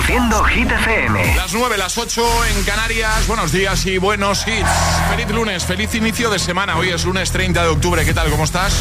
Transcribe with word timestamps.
Reproduciendo 0.00 0.42
Hit 0.44 0.70
FM. 0.70 1.36
Las 1.36 1.52
9, 1.52 1.76
las 1.76 1.98
8 1.98 2.22
en 2.46 2.64
Canarias. 2.64 3.26
Buenos 3.26 3.52
días 3.52 3.84
y 3.84 3.98
buenos 3.98 4.46
hits. 4.46 4.70
Feliz 5.10 5.28
lunes, 5.30 5.64
feliz 5.64 5.94
inicio 5.94 6.30
de 6.30 6.38
semana. 6.38 6.76
Hoy 6.78 6.88
es 6.88 7.04
lunes 7.04 7.30
30 7.30 7.62
de 7.62 7.68
octubre. 7.68 8.02
¿Qué 8.04 8.14
tal? 8.14 8.30
¿Cómo 8.30 8.44
estás? 8.44 8.72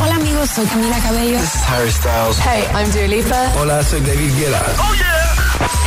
Hola 0.00 0.16
amigos, 0.16 0.50
soy 0.50 0.66
Camila 0.66 0.98
Cabello. 0.98 1.38
This 1.38 1.54
is 1.54 1.62
Harry 1.68 1.90
Styles. 1.90 2.38
Hey, 2.38 2.64
I'm 2.74 2.90
Dua 2.92 3.06
Lipa. 3.08 3.52
Hola, 3.58 3.82
soy 3.82 4.00
David 4.00 4.34
Guetta. 4.36 4.62
¡Oh, 4.78 4.94
yeah! 4.94 5.36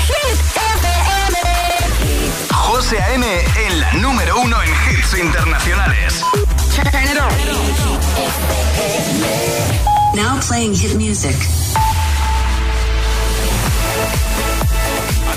Hit 0.07 0.39
FM. 0.81 1.37
José 2.51 2.99
A.M. 3.01 3.25
en 3.67 3.79
la 3.79 3.93
número 3.93 4.39
uno 4.39 4.57
en 4.63 4.69
hits 4.69 5.15
internacionales. 5.15 6.23
Turn 6.75 6.87
it 7.03 7.19
on. 7.19 7.29
Now 10.15 10.39
playing 10.41 10.73
hit 10.73 10.95
music. 10.95 11.35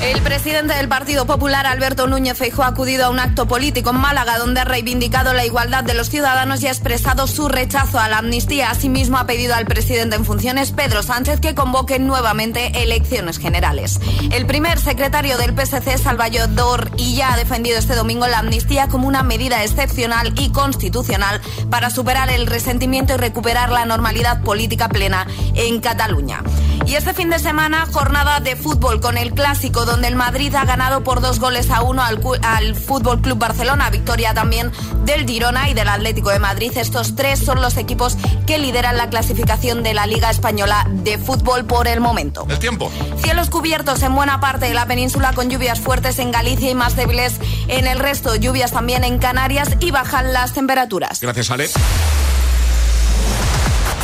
El 0.00 0.22
presidente 0.22 0.74
del 0.74 0.88
Partido 0.88 1.26
Popular, 1.26 1.66
Alberto 1.66 2.06
Núñez 2.06 2.38
Feijóo, 2.38 2.64
ha 2.64 2.68
acudido 2.68 3.06
a 3.06 3.10
un 3.10 3.18
acto 3.18 3.48
político 3.48 3.90
en 3.90 3.96
Málaga 3.96 4.38
donde 4.38 4.60
ha 4.60 4.64
reivindicado 4.64 5.32
la 5.32 5.44
igualdad 5.44 5.82
de 5.82 5.94
los 5.94 6.08
ciudadanos 6.08 6.62
y 6.62 6.68
ha 6.68 6.70
expresado 6.70 7.26
su 7.26 7.48
rechazo 7.48 7.98
a 7.98 8.08
la 8.08 8.18
amnistía. 8.18 8.70
Asimismo, 8.70 9.18
ha 9.18 9.26
pedido 9.26 9.56
al 9.56 9.66
presidente 9.66 10.14
en 10.14 10.24
funciones, 10.24 10.70
Pedro 10.70 11.02
Sánchez, 11.02 11.40
que 11.40 11.56
convoque 11.56 11.98
nuevamente 11.98 12.80
elecciones 12.84 13.38
generales. 13.38 13.98
El 14.30 14.46
primer 14.46 14.78
secretario 14.78 15.36
del 15.36 15.56
PSC, 15.56 15.98
Salvador 15.98 16.92
Illa, 16.96 17.32
ha 17.32 17.36
defendido 17.36 17.76
este 17.76 17.96
domingo 17.96 18.28
la 18.28 18.38
amnistía 18.38 18.86
como 18.86 19.08
una 19.08 19.24
medida 19.24 19.64
excepcional 19.64 20.32
y 20.38 20.50
constitucional 20.50 21.40
para 21.70 21.90
superar 21.90 22.30
el 22.30 22.46
resentimiento 22.46 23.14
y 23.14 23.16
recuperar 23.16 23.70
la 23.70 23.84
normalidad 23.84 24.42
política 24.42 24.88
plena 24.88 25.26
en 25.54 25.80
Cataluña. 25.80 26.44
Y 26.86 26.94
este 26.94 27.12
fin 27.12 27.30
de 27.30 27.38
semana, 27.40 27.84
jornada 27.92 28.38
de 28.40 28.54
fútbol 28.54 29.00
con 29.00 29.18
el 29.18 29.34
clásico, 29.34 29.84
donde 29.88 30.08
el 30.08 30.16
Madrid 30.16 30.54
ha 30.54 30.64
ganado 30.64 31.02
por 31.02 31.20
dos 31.20 31.40
goles 31.40 31.70
a 31.70 31.82
uno 31.82 32.02
al, 32.02 32.20
al 32.42 32.74
Fútbol 32.76 33.20
Club 33.20 33.38
Barcelona. 33.38 33.90
Victoria 33.90 34.34
también 34.34 34.70
del 35.04 35.26
Girona 35.26 35.68
y 35.70 35.74
del 35.74 35.88
Atlético 35.88 36.30
de 36.30 36.38
Madrid. 36.38 36.72
Estos 36.76 37.16
tres 37.16 37.38
son 37.38 37.60
los 37.60 37.76
equipos 37.76 38.16
que 38.46 38.58
lideran 38.58 38.96
la 38.96 39.08
clasificación 39.08 39.82
de 39.82 39.94
la 39.94 40.06
Liga 40.06 40.30
Española 40.30 40.86
de 40.90 41.18
Fútbol 41.18 41.64
por 41.64 41.88
el 41.88 42.00
momento. 42.00 42.46
El 42.48 42.58
tiempo. 42.58 42.90
Cielos 43.22 43.50
cubiertos 43.50 44.02
en 44.02 44.14
buena 44.14 44.40
parte 44.40 44.66
de 44.66 44.74
la 44.74 44.86
península 44.86 45.32
con 45.32 45.48
lluvias 45.48 45.80
fuertes 45.80 46.18
en 46.18 46.30
Galicia 46.30 46.70
y 46.70 46.74
más 46.74 46.94
débiles 46.94 47.40
en 47.68 47.86
el 47.86 47.98
resto. 47.98 48.36
Lluvias 48.36 48.72
también 48.72 49.04
en 49.04 49.18
Canarias 49.18 49.70
y 49.80 49.90
bajan 49.90 50.32
las 50.32 50.52
temperaturas. 50.52 51.20
Gracias, 51.20 51.50
Ale. 51.50 51.68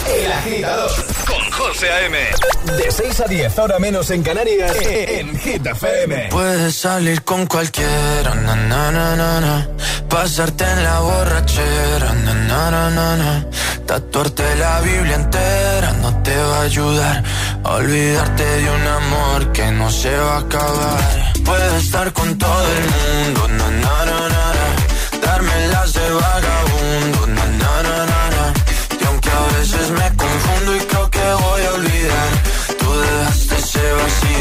El 0.06 0.33
agitador 0.33 0.91
con 1.27 1.50
José 1.50 1.91
A.M. 1.91 2.19
De 2.77 2.91
6 2.91 3.20
a 3.20 3.24
10, 3.24 3.58
ahora 3.58 3.78
menos 3.78 4.10
en 4.10 4.22
Canarias, 4.22 4.72
en 4.80 5.38
Hit 5.38 5.66
FM. 5.66 6.28
Puedes 6.30 6.74
salir 6.74 7.22
con 7.22 7.47
cualquiera, 7.47 8.34
na, 8.34 8.56
na, 8.56 8.91
na, 8.91 9.16
na, 9.16 9.41
na. 9.41 9.69
pasarte 10.08 10.64
en 10.64 10.82
la 10.82 11.00
borrachera, 11.00 12.12
na, 12.25 12.34
na, 12.34 12.70
na, 12.70 12.91
na, 12.91 13.16
na. 13.16 13.47
tatuarte 13.86 14.56
la 14.56 14.80
Biblia 14.80 15.14
entera 15.16 15.92
no 16.00 16.22
te 16.22 16.36
va 16.36 16.58
a 16.58 16.62
ayudar 16.62 17.25
olvidarte 17.64 18.44
de 18.44 18.70
un 18.70 18.86
amor 18.86 19.52
que 19.52 19.70
no 19.72 19.91
se 19.91 20.14
va 20.16 20.36
a 20.36 20.38
acabar. 20.41 21.32
Puedes 21.44 21.84
estar 21.84 22.12
con 22.12 22.36
todo 22.38 22.66
el 22.77 22.84
mundo, 22.94 23.48
na, 23.48 23.70
na, 23.70 24.05
na, 24.05 24.28
na, 24.28 24.44
na. 24.58 25.27
darme 25.27 25.69
las 25.69 25.92
de 25.92 26.10
vagabundo, 26.10 26.63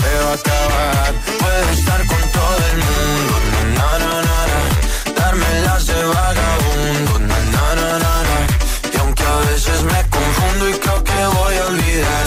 se 0.00 0.12
va 0.24 0.30
a 0.30 0.34
acabar. 0.34 1.12
Puedes 1.40 1.78
estar 1.78 2.00
con 2.06 2.22
todo 2.36 2.56
el 2.70 2.78
mundo, 2.88 3.34
na, 3.76 3.90
na, 4.02 4.14
na, 4.28 4.38
na. 4.50 4.60
darme 5.20 5.50
las 5.66 5.86
de 5.86 6.00
vagabundo, 6.04 7.12
na, 7.28 7.38
na, 7.54 7.64
na, 7.80 7.90
na, 8.04 8.14
na. 8.28 8.38
y 8.92 8.96
aunque 9.00 9.22
a 9.22 9.36
veces 9.50 9.82
me 9.84 10.00
confundo 10.16 10.68
y 10.68 10.74
creo 10.74 11.04
que 11.04 11.18
voy 11.38 11.54
a 11.56 11.66
olvidar, 11.66 12.26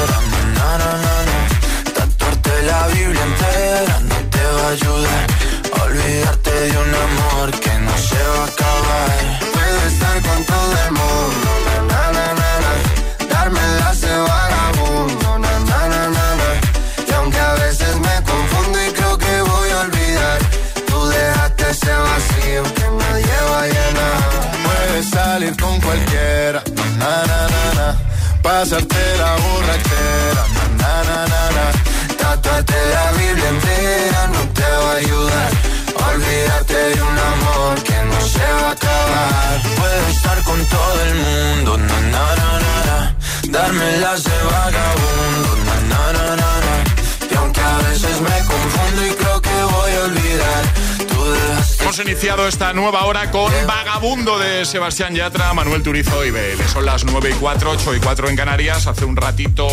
iniciado 52.21 52.47
esta 52.47 52.71
nueva 52.73 53.05
hora 53.05 53.31
con 53.31 53.51
Vagabundo 53.65 54.37
de 54.37 54.63
Sebastián 54.63 55.15
Yatra, 55.15 55.55
Manuel 55.55 55.81
Turizo 55.81 56.23
y 56.23 56.29
BL. 56.29 56.61
Son 56.71 56.85
las 56.85 57.03
9 57.03 57.31
y 57.31 57.33
4, 57.33 57.71
8 57.71 57.95
y 57.95 57.99
4 57.99 58.29
en 58.29 58.35
Canarias. 58.35 58.85
Hace 58.85 59.05
un 59.05 59.15
ratito 59.15 59.67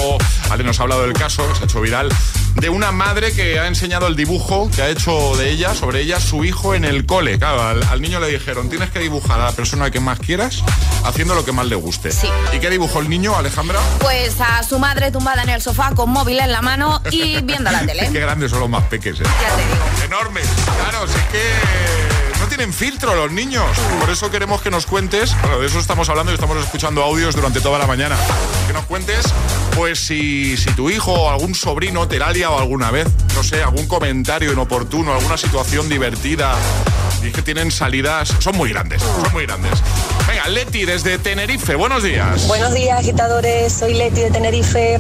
Ale 0.49 0.65
nos 0.65 0.81
ha 0.81 0.85
hablado 0.85 1.03
del 1.03 1.13
caso, 1.13 1.55
se 1.55 1.61
ha 1.61 1.65
hecho 1.67 1.83
viral, 1.83 2.09
de 2.55 2.71
una 2.71 2.91
madre 2.91 3.33
que 3.33 3.59
ha 3.59 3.67
enseñado 3.67 4.07
el 4.07 4.17
dibujo 4.17 4.71
que 4.75 4.81
ha 4.81 4.89
hecho 4.89 5.37
de 5.37 5.51
ella, 5.51 5.75
sobre 5.75 6.01
ella, 6.01 6.21
su 6.21 6.43
hijo 6.43 6.75
en 6.75 6.87
el 6.87 7.05
cole. 7.05 7.39
Claro, 7.39 7.63
al, 7.63 7.83
al 7.83 8.01
niño 8.01 8.19
le 8.19 8.29
dijeron, 8.29 8.71
tienes 8.71 8.89
que 8.89 9.01
dibujar 9.01 9.39
a 9.43 9.45
la 9.45 9.53
persona 9.53 9.91
que 9.91 10.01
más 10.01 10.19
quieras 10.19 10.63
haciendo 11.05 11.35
lo 11.35 11.45
que 11.45 11.53
más 11.53 11.67
le 11.67 11.77
guste. 11.77 12.13
Sí. 12.13 12.31
¿Y 12.55 12.61
qué 12.61 12.71
dibujó 12.71 13.01
el 13.01 13.11
niño, 13.11 13.37
Alejandra? 13.37 13.79
Pues 13.99 14.41
a 14.41 14.63
su 14.63 14.79
madre 14.79 15.13
tumbada 15.13 15.43
en 15.43 15.51
el 15.51 15.61
sofá 15.61 15.91
con 15.95 16.09
móvil 16.09 16.41
en 16.41 16.51
la 16.51 16.63
mano 16.63 17.03
y 17.11 17.43
viendo 17.43 17.71
la 17.71 17.81
tele. 17.87 18.09
Qué 18.11 18.21
grandes 18.21 18.51
son 18.51 18.61
los 18.61 18.71
más 18.71 18.85
peques, 18.85 19.21
¿eh? 19.21 19.25
Ya 19.25 19.55
te 19.55 19.63
digo. 19.65 19.85
Enormes. 20.07 20.49
Claro, 20.79 21.07
sí 21.07 21.19
que 21.31 22.18
tienen 22.59 22.75
filtro 22.75 23.15
los 23.15 23.31
niños. 23.31 23.65
Por 24.01 24.11
eso 24.11 24.33
queremos 24.33 24.61
que 24.61 24.69
nos 24.69 24.85
cuentes, 24.85 25.33
bueno, 25.43 25.61
de 25.61 25.69
eso 25.69 25.79
estamos 25.79 26.09
hablando 26.09 26.33
y 26.33 26.35
estamos 26.35 26.57
escuchando 26.57 27.05
audios 27.05 27.37
durante 27.37 27.61
toda 27.61 27.79
la 27.79 27.87
mañana. 27.87 28.17
Que 28.67 28.73
nos 28.73 28.85
cuentes, 28.87 29.33
pues 29.77 30.01
si, 30.01 30.57
si 30.57 30.69
tu 30.73 30.91
hijo 30.91 31.13
o 31.13 31.31
algún 31.31 31.55
sobrino 31.55 32.09
te 32.09 32.19
la 32.19 32.27
ha 32.27 32.33
liado 32.33 32.59
alguna 32.59 32.91
vez, 32.91 33.07
no 33.37 33.45
sé, 33.45 33.63
algún 33.63 33.87
comentario 33.87 34.53
inoportuno, 34.53 35.13
alguna 35.15 35.37
situación 35.37 35.89
divertida. 35.89 36.57
Y 37.23 37.29
es 37.29 37.33
que 37.33 37.43
tienen 37.43 37.71
salidas, 37.71 38.35
son 38.41 38.57
muy 38.57 38.71
grandes, 38.71 39.03
son 39.03 39.33
muy 39.33 39.47
grandes. 39.47 39.81
Venga, 40.29 40.47
Leti 40.49 40.85
desde 40.85 41.17
Tenerife, 41.17 41.75
buenos 41.75 42.03
días. 42.03 42.47
Buenos 42.49 42.75
días, 42.75 42.99
agitadores. 42.99 43.73
Soy 43.73 43.95
Leti 43.95 44.21
de 44.21 44.31
Tenerife. 44.31 44.99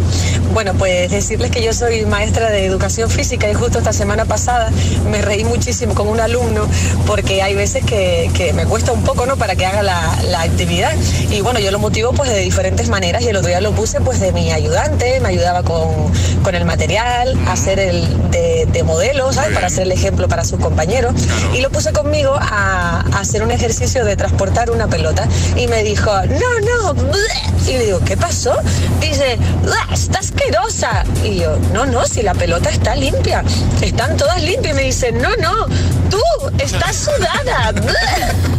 Bueno, 0.55 0.73
pues 0.73 1.11
decirles 1.11 1.51
que 1.51 1.63
yo 1.63 1.75
soy 1.75 2.07
maestra 2.07 2.49
de 2.49 2.65
educación 2.65 3.11
física 3.11 3.47
y 3.51 3.53
justo 3.53 3.77
esta 3.77 3.93
semana 3.93 4.25
pasada 4.25 4.71
me 5.11 5.21
reí 5.21 5.45
muchísimo 5.45 5.95
con 5.95 6.09
un 6.09 6.19
alumno 6.19 6.67
porque 7.07 7.43
hay 7.43 7.55
veces 7.55 7.85
que, 7.85 8.31
que 8.33 8.55
me 8.55 8.65
cuesta 8.65 8.93
un 8.93 9.05
poco, 9.05 9.27
¿no? 9.27 9.37
Para 9.37 9.55
que 9.55 9.67
haga 9.67 9.83
la, 9.83 10.19
la, 10.31 10.41
actividad. 10.41 10.97
Y 11.31 11.43
bueno, 11.43 11.61
yo 11.61 11.71
lo 11.73 11.79
motivo 11.79 12.15
pues 12.15 12.31
de 12.31 12.39
diferentes 12.39 12.89
maneras 12.89 13.23
y 13.23 13.29
el 13.29 13.37
otro 13.37 13.49
día 13.49 13.61
lo 13.61 13.73
puse 13.73 14.01
pues 14.01 14.21
de 14.21 14.33
mi 14.33 14.51
ayudante, 14.51 15.21
me 15.21 15.29
ayudaba 15.29 15.63
con, 15.63 16.11
con 16.43 16.55
el 16.55 16.65
material, 16.65 17.39
a 17.47 17.53
hacer 17.53 17.79
el 17.79 18.31
de, 18.31 18.67
de 18.73 18.83
modelo, 18.83 19.31
¿sabes? 19.35 19.53
Para 19.53 19.67
hacer 19.67 19.83
el 19.83 19.93
ejemplo 19.93 20.27
para 20.27 20.45
sus 20.45 20.59
compañeros. 20.59 21.13
Y 21.53 21.61
lo 21.61 21.69
puse 21.69 21.93
conmigo 21.93 22.35
a, 22.35 23.05
a 23.13 23.21
hacer 23.21 23.43
un 23.43 23.51
ejercicio 23.51 24.07
de 24.07 24.17
transportar 24.17 24.71
una 24.71 24.87
pelota 24.87 25.18
y 25.57 25.67
me 25.67 25.83
dijo, 25.83 26.11
no, 26.27 26.61
no, 26.61 26.95
bleh. 26.95 27.69
y 27.69 27.73
le 27.73 27.85
digo, 27.87 28.01
¿qué 28.05 28.17
pasó? 28.17 28.57
Dice, 29.01 29.39
"Bleh, 29.63 29.95
está 29.95 30.19
asquerosa. 30.21 31.05
Y 31.25 31.37
yo, 31.41 31.57
no, 31.73 31.87
no, 31.87 32.07
si 32.07 32.23
la 32.23 32.35
pelota 32.35 32.71
está 32.71 32.95
limpia, 32.97 33.45
están 33.83 34.17
todas 34.17 34.43
limpias. 34.43 34.73
Y 34.75 34.77
me 34.77 34.83
dice, 34.85 35.13
no, 35.13 35.29
no, 35.37 35.67
tú 36.11 36.21
estás 36.59 36.97
sudada. 36.97 37.73
bleh". 37.73 37.95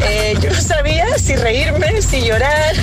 Eh, 0.02 0.38
yo 0.42 0.50
no 0.52 0.62
sabía 0.62 1.06
si 1.18 1.36
reírme, 1.36 2.02
si 2.02 2.22
llorar. 2.22 2.74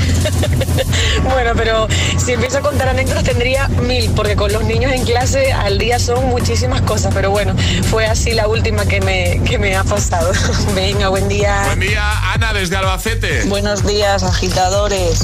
bueno, 1.24 1.52
pero 1.56 1.86
si 2.22 2.32
empiezo 2.32 2.58
a 2.58 2.60
contar 2.60 2.88
anécdotas 2.88 3.24
tendría 3.24 3.68
mil, 3.68 4.10
porque 4.10 4.36
con 4.36 4.52
los 4.52 4.64
niños 4.64 4.92
en 4.92 5.04
clase 5.04 5.52
al 5.52 5.78
día 5.78 5.98
son 5.98 6.26
muchísimas 6.26 6.82
cosas, 6.82 7.12
pero 7.14 7.30
bueno, 7.30 7.54
fue 7.90 8.06
así 8.06 8.32
la 8.32 8.48
última 8.48 8.84
que 8.86 9.00
me, 9.00 9.40
que 9.44 9.58
me 9.58 9.76
ha 9.76 9.84
pasado. 9.84 10.32
Venga, 10.74 11.08
buen 11.08 11.28
día. 11.28 11.62
Buen 11.66 11.80
día, 11.80 12.02
Ana 12.32 12.52
desde 12.52 12.76
Albacete. 12.76 13.44
Buenos 13.66 13.84
días, 13.84 14.22
agitadores. 14.22 15.18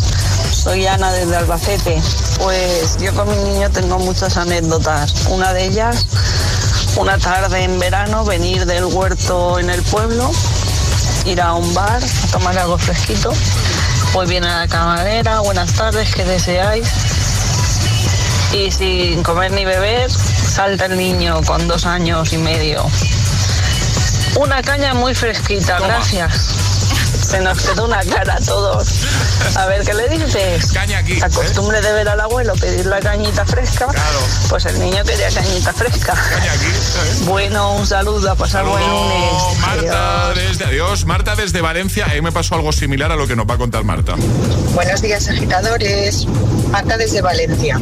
Soy 0.50 0.84
Ana 0.84 1.12
desde 1.12 1.36
Albacete. 1.36 2.02
Pues 2.40 2.96
yo 2.98 3.14
con 3.14 3.30
mi 3.30 3.36
niño 3.52 3.70
tengo 3.70 4.00
muchas 4.00 4.36
anécdotas. 4.36 5.26
Una 5.28 5.52
de 5.52 5.66
ellas, 5.66 6.04
una 6.96 7.18
tarde 7.18 7.62
en 7.62 7.78
verano, 7.78 8.24
venir 8.24 8.66
del 8.66 8.86
huerto 8.86 9.60
en 9.60 9.70
el 9.70 9.80
pueblo, 9.82 10.28
ir 11.24 11.40
a 11.40 11.54
un 11.54 11.72
bar 11.72 12.02
a 12.02 12.32
tomar 12.32 12.58
algo 12.58 12.78
fresquito. 12.78 13.32
Pues 14.12 14.28
viene 14.28 14.48
la 14.48 14.66
camarera, 14.66 15.38
buenas 15.38 15.72
tardes, 15.74 16.12
¿qué 16.12 16.24
deseáis? 16.24 16.88
Y 18.52 18.72
sin 18.72 19.22
comer 19.22 19.52
ni 19.52 19.64
beber, 19.64 20.10
salta 20.10 20.86
el 20.86 20.96
niño 20.96 21.42
con 21.44 21.68
dos 21.68 21.86
años 21.86 22.32
y 22.32 22.38
medio. 22.38 22.84
Una 24.34 24.60
caña 24.62 24.94
muy 24.94 25.14
fresquita, 25.14 25.76
Toma. 25.76 25.86
gracias. 25.86 26.61
Se 27.32 27.40
nos 27.40 27.58
quedó 27.62 27.86
una 27.86 28.04
cara 28.04 28.34
a 28.34 28.40
todos. 28.40 29.06
A 29.56 29.64
ver, 29.64 29.82
¿qué 29.86 29.94
le 29.94 30.06
dices? 30.06 30.70
Caña 30.70 30.98
aquí. 30.98 31.18
La 31.18 31.28
¿eh? 31.28 31.80
de 31.80 31.92
ver 31.94 32.06
al 32.06 32.20
abuelo 32.20 32.52
pedir 32.56 32.84
la 32.84 33.00
cañita 33.00 33.46
fresca. 33.46 33.86
Claro. 33.86 34.18
Pues 34.50 34.66
el 34.66 34.78
niño 34.78 35.02
quería 35.02 35.30
cañita 35.30 35.72
fresca. 35.72 36.12
Caña 36.12 36.52
aquí. 36.52 36.66
¿eh? 36.66 37.24
Bueno, 37.24 37.76
un 37.76 37.86
saludo, 37.86 38.32
a 38.32 38.34
pasar 38.34 38.66
buen 38.66 38.86
lunes. 38.86 39.58
Marta 39.62 40.26
Adiós. 40.26 40.36
desde 40.36 40.64
adiós. 40.66 41.06
Marta 41.06 41.34
desde 41.34 41.62
Valencia. 41.62 42.06
Ahí 42.10 42.20
me 42.20 42.32
pasó 42.32 42.56
algo 42.56 42.70
similar 42.70 43.10
a 43.10 43.16
lo 43.16 43.26
que 43.26 43.34
nos 43.34 43.48
va 43.48 43.54
a 43.54 43.58
contar 43.58 43.82
Marta. 43.82 44.14
Buenos 44.74 45.00
días, 45.00 45.26
agitadores. 45.26 46.26
Marta 46.70 46.98
desde 46.98 47.22
Valencia. 47.22 47.80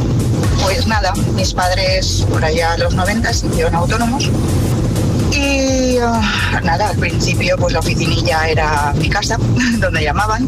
Pues 0.62 0.86
nada, 0.86 1.12
mis 1.34 1.54
padres 1.54 2.24
por 2.30 2.44
allá 2.44 2.74
a 2.74 2.78
los 2.78 2.94
90 2.94 3.32
se 3.32 3.48
hicieron 3.48 3.74
autónomos. 3.74 4.30
Y 5.32 5.96
ah, 6.02 6.60
nada, 6.64 6.88
al 6.88 6.96
principio 6.96 7.56
pues 7.56 7.72
la 7.72 7.80
oficinilla 7.80 8.48
era 8.48 8.92
mi 8.96 9.08
casa, 9.08 9.36
donde 9.78 10.02
llamaban. 10.02 10.46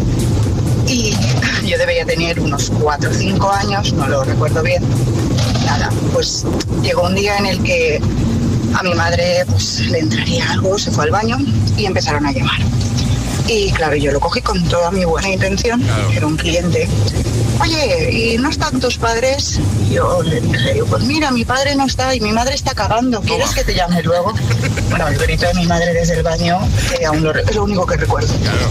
Y 0.87 1.15
yo 1.67 1.79
debía 1.79 2.05
tener 2.05 2.41
unos 2.41 2.71
4 2.81 3.11
o 3.11 3.15
5 3.15 3.53
años, 3.53 3.93
no 3.93 4.09
lo 4.09 4.25
recuerdo 4.25 4.63
bien. 4.63 4.83
Nada, 5.65 5.91
pues 6.13 6.45
llegó 6.83 7.03
un 7.07 7.15
día 7.15 7.37
en 7.39 7.47
el 7.47 7.63
que 7.63 8.01
a 8.75 8.83
mi 8.83 8.95
madre 8.95 9.45
pues 9.49 9.81
le 9.81 10.01
entraría 10.01 10.51
algo, 10.53 10.79
se 10.79 10.91
fue 10.91 11.05
al 11.05 11.11
baño 11.11 11.39
y 11.77 11.87
empezaron 11.87 12.27
a 12.27 12.33
llamar. 12.33 12.59
Y 13.47 13.71
claro, 13.73 13.97
yo 13.97 14.13
lo 14.13 14.21
cogí 14.21 14.41
con 14.41 14.63
toda 14.69 14.91
mi 14.91 15.05
buena 15.05 15.29
intención, 15.29 15.81
Claro. 15.81 16.11
era 16.13 16.27
un 16.27 16.37
cliente. 16.37 16.89
Oye, 17.61 18.11
¿y 18.11 18.39
no 18.39 18.51
están 18.51 18.81
tus 18.81 18.99
padres? 18.99 19.61
Y 19.89 19.95
yo 19.95 20.23
le 20.23 20.41
dije, 20.41 20.83
pues 20.89 21.05
mira, 21.05 21.31
mi 21.31 21.45
padre 21.45 21.77
no 21.77 21.87
está 21.87 22.15
y 22.15 22.21
mi 22.21 22.33
madre 22.33 22.55
está 22.55 22.75
cagando, 22.75 23.21
¿quieres 23.21 23.47
Toma. 23.47 23.55
que 23.55 23.65
te 23.65 23.75
llame 23.75 24.03
luego? 24.03 24.33
Bueno, 24.91 25.09
el 25.09 25.19
grito 25.19 25.47
de 25.47 25.55
mi 25.55 25.67
madre 25.67 25.93
desde 25.93 26.17
el 26.17 26.23
baño, 26.23 26.59
que 26.89 27.07
aún 27.07 27.23
lo 27.23 27.33
es 27.35 27.55
lo 27.55 27.65
único 27.65 27.87
que 27.87 27.97
recuerdo. 27.97 28.35
Claro. 28.39 28.71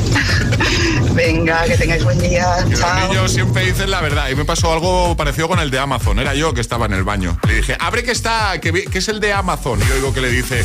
Venga, 1.13 1.63
que 1.65 1.77
tengáis 1.77 2.03
buen 2.03 2.19
día, 2.19 2.65
los 2.69 2.79
chao. 2.79 3.07
niños 3.07 3.31
siempre 3.31 3.65
dicen 3.65 3.91
la 3.91 4.01
verdad. 4.01 4.29
Y 4.29 4.35
me 4.35 4.45
pasó 4.45 4.71
algo 4.71 5.15
parecido 5.15 5.47
con 5.47 5.59
el 5.59 5.71
de 5.71 5.79
Amazon. 5.79 6.19
Era 6.19 6.33
yo 6.33 6.53
que 6.53 6.61
estaba 6.61 6.85
en 6.85 6.93
el 6.93 7.03
baño. 7.03 7.37
Le 7.47 7.55
dije, 7.55 7.75
abre 7.79 8.03
que 8.03 8.11
está, 8.11 8.59
que, 8.61 8.87
es 8.93 9.07
el 9.09 9.19
de 9.19 9.33
Amazon. 9.33 9.81
Y 9.81 9.87
yo 9.87 9.95
digo 9.95 10.13
que 10.13 10.21
le 10.21 10.29
dice, 10.29 10.63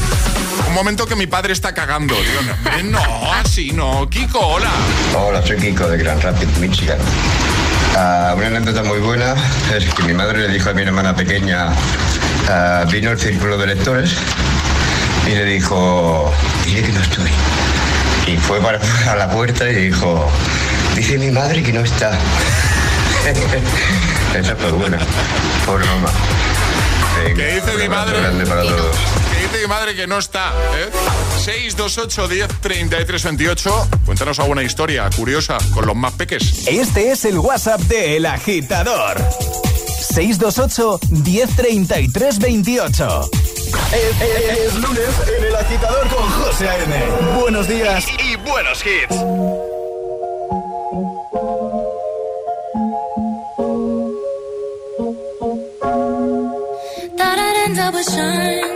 un 0.68 0.74
momento 0.74 1.06
que 1.06 1.16
mi 1.16 1.26
padre 1.26 1.52
está 1.52 1.74
cagando. 1.74 2.14
Digo, 2.14 2.82
no, 2.82 3.00
no, 3.00 3.32
así 3.32 3.72
no. 3.72 4.08
Kiko, 4.08 4.38
hola. 4.38 4.70
Hola, 5.16 5.44
soy 5.46 5.56
Kiko 5.56 5.88
de 5.88 5.98
Grand 5.98 6.22
Rapids, 6.22 6.58
Michigan. 6.58 6.98
Ah, 7.98 8.34
una 8.36 8.48
anécdota 8.48 8.82
muy 8.82 8.98
buena 8.98 9.34
es 9.74 9.86
que 9.94 10.02
mi 10.02 10.12
madre 10.12 10.40
le 10.40 10.48
dijo 10.48 10.68
a 10.68 10.74
mi 10.74 10.82
hermana 10.82 11.16
pequeña, 11.16 11.68
ah, 12.46 12.84
vino 12.92 13.10
el 13.10 13.18
círculo 13.18 13.56
de 13.56 13.68
lectores 13.68 14.10
y 15.26 15.30
le 15.30 15.44
dijo, 15.46 16.30
dile 16.66 16.82
que 16.82 16.92
no 16.92 17.00
estoy. 17.00 17.30
Y 18.26 18.36
fue 18.36 18.60
para 18.60 18.80
a 19.10 19.16
la 19.16 19.30
puerta 19.30 19.70
y 19.70 19.86
dijo, 19.86 20.30
dice 20.94 21.16
mi 21.16 21.30
madre 21.30 21.62
que 21.62 21.72
no 21.72 21.80
está. 21.80 22.10
Esa 24.38 24.54
fue 24.56 24.72
buena, 24.72 24.98
por 25.64 25.80
mamá. 25.86 26.10
Venga, 27.24 27.34
¿Qué 27.34 27.54
dice 27.54 27.78
mi 27.78 27.88
madre? 27.88 28.20
grande 28.20 28.44
para 28.44 28.60
todos. 28.60 29.15
Madre 29.68 29.94
que 29.94 30.06
no 30.06 30.18
está. 30.18 30.52
¿eh? 30.76 30.90
628 31.44 32.28
10 32.28 32.48
33 32.60 33.24
28. 33.24 33.88
Cuéntanos 34.04 34.38
alguna 34.38 34.62
historia 34.62 35.08
curiosa 35.16 35.58
con 35.74 35.86
los 35.86 35.96
más 35.96 36.12
peques. 36.14 36.66
Este 36.68 37.10
es 37.12 37.24
el 37.24 37.38
WhatsApp 37.38 37.80
de 37.82 38.16
El 38.16 38.26
Agitador. 38.26 39.16
628 40.00 41.00
1033 41.10 42.38
28. 42.38 43.30
Es, 43.92 44.20
es- 44.20 44.58
es 44.58 44.74
lunes 44.74 45.08
en 45.38 45.44
El 45.44 45.56
Agitador 45.56 46.08
con 46.08 46.28
José 46.42 46.68
A.M. 46.68 47.04
Buenos 47.40 47.68
días. 47.68 48.04
Y, 48.18 48.32
y 48.32 48.36
buenos 48.36 48.82
hits. 48.84 49.16
Thought 57.18 57.38
I'd 57.38 57.56
end 57.66 57.78
up 57.80 57.94
with 57.94 58.04
Sean, 58.06 58.75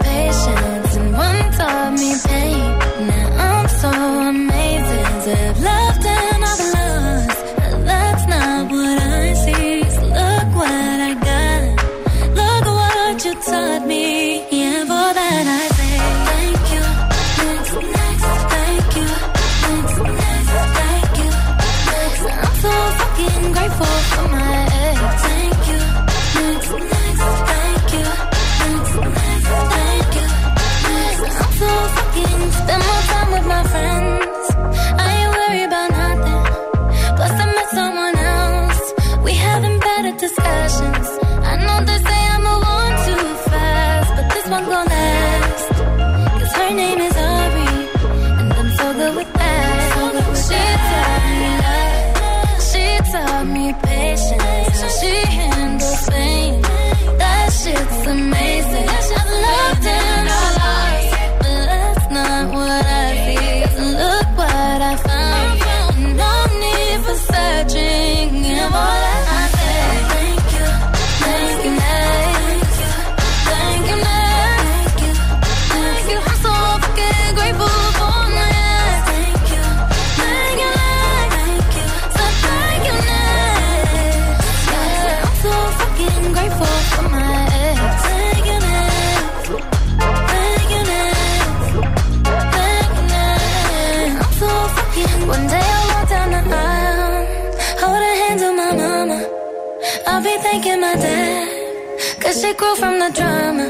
grew 102.61 102.75
from 102.75 102.95
the 103.03 103.09
drama. 103.19 103.67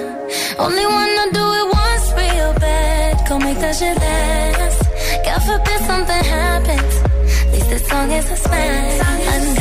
Only 0.66 0.86
wanna 0.96 1.26
do 1.40 1.46
it 1.60 1.68
once 1.82 2.08
real 2.20 2.52
bad, 2.66 3.12
go 3.30 3.40
make 3.40 3.60
that 3.64 3.76
shit 3.80 3.98
last. 4.06 4.82
God 5.26 5.40
forbid 5.48 5.80
something 5.90 6.24
happens, 6.38 6.94
at 7.42 7.52
least 7.54 7.70
this 7.74 7.84
song 7.88 8.12
is 8.12 8.30
a 8.36 8.38
smash. 8.46 9.61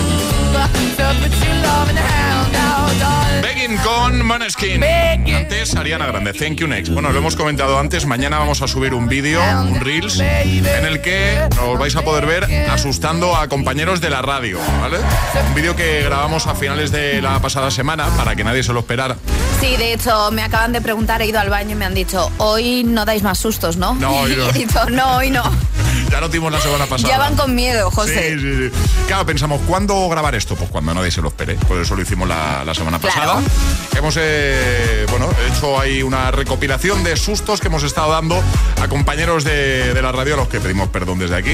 Begging 3.41 3.77
con 3.77 4.25
Maneskin. 4.25 4.83
Antes, 4.83 5.75
Ariana 5.75 6.05
Grande, 6.05 6.33
Thank 6.33 6.57
You 6.59 6.67
Next. 6.67 6.93
Bueno, 6.93 7.11
lo 7.11 7.17
hemos 7.19 7.35
comentado 7.35 7.79
antes, 7.79 8.05
mañana 8.05 8.39
vamos 8.39 8.61
a 8.61 8.67
subir 8.67 8.93
un 8.93 9.07
vídeo, 9.07 9.41
un 9.63 9.79
Reels, 9.79 10.19
en 10.19 10.85
el 10.85 11.01
que 11.01 11.47
nos 11.55 11.77
vais 11.79 11.95
a 11.95 12.03
poder 12.03 12.25
ver 12.25 12.45
asustando 12.69 13.35
a 13.35 13.47
compañeros 13.47 14.01
de 14.01 14.09
la 14.09 14.21
radio, 14.21 14.59
¿vale? 14.81 14.97
Un 15.47 15.55
vídeo 15.55 15.75
que 15.75 16.03
grabamos 16.03 16.47
a 16.47 16.55
finales 16.55 16.91
de 16.91 17.21
la 17.21 17.39
pasada 17.41 17.71
semana, 17.71 18.07
para 18.17 18.35
que 18.35 18.43
nadie 18.43 18.63
se 18.63 18.73
lo 18.73 18.79
esperara. 18.79 19.17
Sí, 19.59 19.75
de 19.77 19.93
hecho, 19.93 20.31
me 20.31 20.43
acaban 20.43 20.71
de 20.71 20.81
preguntar, 20.81 21.21
he 21.21 21.27
ido 21.27 21.39
al 21.39 21.49
baño 21.49 21.71
y 21.71 21.75
me 21.75 21.85
han 21.85 21.93
dicho, 21.93 22.31
hoy 22.37 22.83
no 22.83 23.05
dais 23.05 23.23
más 23.23 23.39
sustos, 23.39 23.77
¿no? 23.77 23.93
No, 23.95 24.11
hoy 24.21 24.35
no. 24.37 24.45
Y 24.45 24.49
he 24.49 24.53
dicho, 24.53 24.89
no, 24.89 25.17
hoy 25.17 25.29
no. 25.31 25.43
Ya 26.11 26.19
lo 26.19 26.27
dimos 26.29 26.51
la 26.51 26.59
semana 26.59 26.85
pasada. 26.87 27.07
Ya 27.09 27.17
van 27.17 27.35
con 27.35 27.55
miedo, 27.55 27.89
José. 27.89 28.33
Sí, 28.35 28.39
sí, 28.39 28.69
sí. 28.69 28.71
Claro, 29.07 29.25
pensamos, 29.25 29.61
¿cuándo 29.65 30.09
grabar 30.09 30.35
esto? 30.35 30.55
Pues 30.55 30.69
cuando 30.69 30.93
nadie 30.93 31.09
se 31.09 31.21
lo 31.21 31.29
espere. 31.29 31.55
Por 31.55 31.77
eso 31.79 31.95
lo 31.95 32.01
hicimos 32.01 32.27
la, 32.27 32.63
la 32.65 32.73
semana 32.73 32.99
Claro. 32.99 33.15
pasada. 33.15 33.41
Hemos 33.97 34.15
eh, 34.19 35.05
bueno, 35.09 35.29
hecho 35.49 35.79
ahí 35.79 36.03
una 36.03 36.29
recopilación 36.31 37.03
de 37.03 37.15
sustos 37.15 37.61
que 37.61 37.67
hemos 37.67 37.83
estado 37.83 38.11
dando 38.11 38.41
a 38.81 38.87
compañeros 38.89 39.43
de, 39.45 39.93
de 39.93 40.01
la 40.01 40.11
radio 40.11 40.33
a 40.33 40.37
los 40.37 40.47
que 40.49 40.59
pedimos 40.59 40.89
perdón 40.89 41.17
desde 41.19 41.37
aquí. 41.37 41.53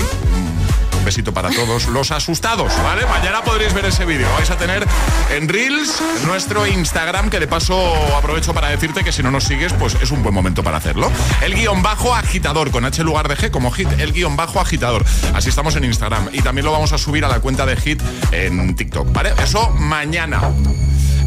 Un 0.98 1.06
besito 1.06 1.34
para 1.34 1.50
todos 1.50 1.88
los 1.88 2.12
asustados, 2.12 2.74
¿vale? 2.84 3.06
Mañana 3.06 3.44
podréis 3.44 3.74
ver 3.74 3.86
ese 3.86 4.06
vídeo. 4.06 4.28
Vais 4.34 4.50
a 4.50 4.58
tener 4.58 4.86
en 5.32 5.48
Reels 5.48 6.02
nuestro 6.26 6.66
Instagram, 6.66 7.30
que 7.30 7.40
de 7.40 7.48
paso 7.48 7.78
aprovecho 8.16 8.54
para 8.54 8.70
decirte 8.70 9.04
que 9.04 9.12
si 9.12 9.24
no 9.24 9.32
nos 9.32 9.44
sigues, 9.44 9.74
pues 9.74 9.96
es 10.02 10.12
un 10.12 10.24
buen 10.24 10.34
momento 10.34 10.64
para 10.64 10.78
hacerlo. 10.78 11.12
El 11.42 11.56
guion 11.56 11.82
bajo 11.82 12.14
agitador, 12.14 12.72
con 12.72 12.86
H 12.86 13.04
lugar 13.04 13.28
de 13.28 13.38
G 13.38 13.52
como 13.52 13.72
hit, 13.72 13.88
el 14.00 14.12
guion 14.12 14.36
bajo 14.36 14.60
agitador. 14.60 15.06
Así 15.34 15.50
estamos 15.50 15.76
en 15.76 15.86
Instagram. 15.86 16.30
Y 16.34 16.42
también 16.42 16.66
lo 16.66 16.72
vamos 16.72 16.92
a 16.94 16.98
subir 16.98 17.24
a 17.26 17.28
la 17.28 17.40
cuenta 17.40 17.66
de 17.66 17.76
hit 17.78 18.02
en 18.32 18.76
TikTok, 18.76 19.12
¿vale? 19.14 19.34
Eso 19.42 19.70
mañana. 19.72 20.42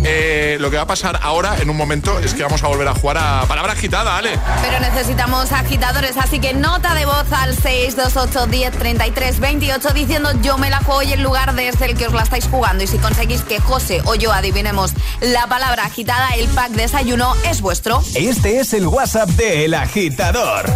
Eh, 0.04 0.56
lo 0.60 0.70
que 0.70 0.76
va 0.76 0.82
a 0.82 0.86
pasar 0.86 1.18
ahora, 1.22 1.56
en 1.60 1.68
un 1.68 1.76
momento, 1.76 2.18
es 2.18 2.34
que 2.34 2.42
vamos 2.42 2.62
a 2.62 2.68
volver 2.68 2.88
a 2.88 2.94
jugar 2.94 3.18
a 3.18 3.44
palabra 3.46 3.72
agitada, 3.72 4.16
Ale. 4.16 4.38
Pero 4.62 4.80
necesitamos 4.80 5.52
agitadores, 5.52 6.16
así 6.16 6.38
que 6.38 6.54
nota 6.54 6.94
de 6.94 7.04
voz 7.04 7.30
al 7.32 7.54
628 7.54 8.46
10 8.46 8.72
33 8.78 9.40
28 9.40 9.88
diciendo 9.90 10.30
yo 10.42 10.58
me 10.58 10.70
la 10.70 10.78
juego 10.78 11.02
y 11.02 11.12
el 11.12 11.22
lugar 11.22 11.54
desde 11.54 11.86
el 11.86 11.96
que 11.96 12.06
os 12.06 12.12
la 12.12 12.22
estáis 12.22 12.46
jugando. 12.46 12.84
Y 12.84 12.86
si 12.86 12.98
conseguís 12.98 13.42
que 13.42 13.60
José 13.60 14.02
o 14.06 14.14
yo 14.14 14.32
adivinemos 14.32 14.92
la 15.20 15.46
palabra 15.46 15.84
agitada, 15.84 16.30
el 16.30 16.48
pack 16.48 16.70
desayuno 16.70 17.34
es 17.48 17.60
vuestro. 17.60 18.02
Este 18.14 18.60
es 18.60 18.72
el 18.72 18.86
WhatsApp 18.86 19.28
de 19.30 19.64
El 19.64 19.74
Agitador. 19.74 20.66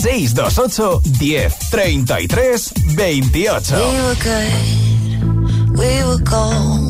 628 0.00 1.02
10 1.18 1.58
33 1.70 2.72
28. 2.94 3.76
We 3.76 4.02
were 4.02 4.14
good, 4.14 5.78
we 5.78 6.04
were 6.04 6.24
gold. 6.24 6.89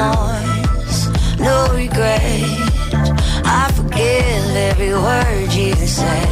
remorse, 0.00 1.08
no 1.38 1.68
regret. 1.74 2.42
I 3.44 3.70
forgive 3.74 4.56
every 4.56 4.92
word 4.92 5.52
you 5.52 5.74
say. 5.86 6.29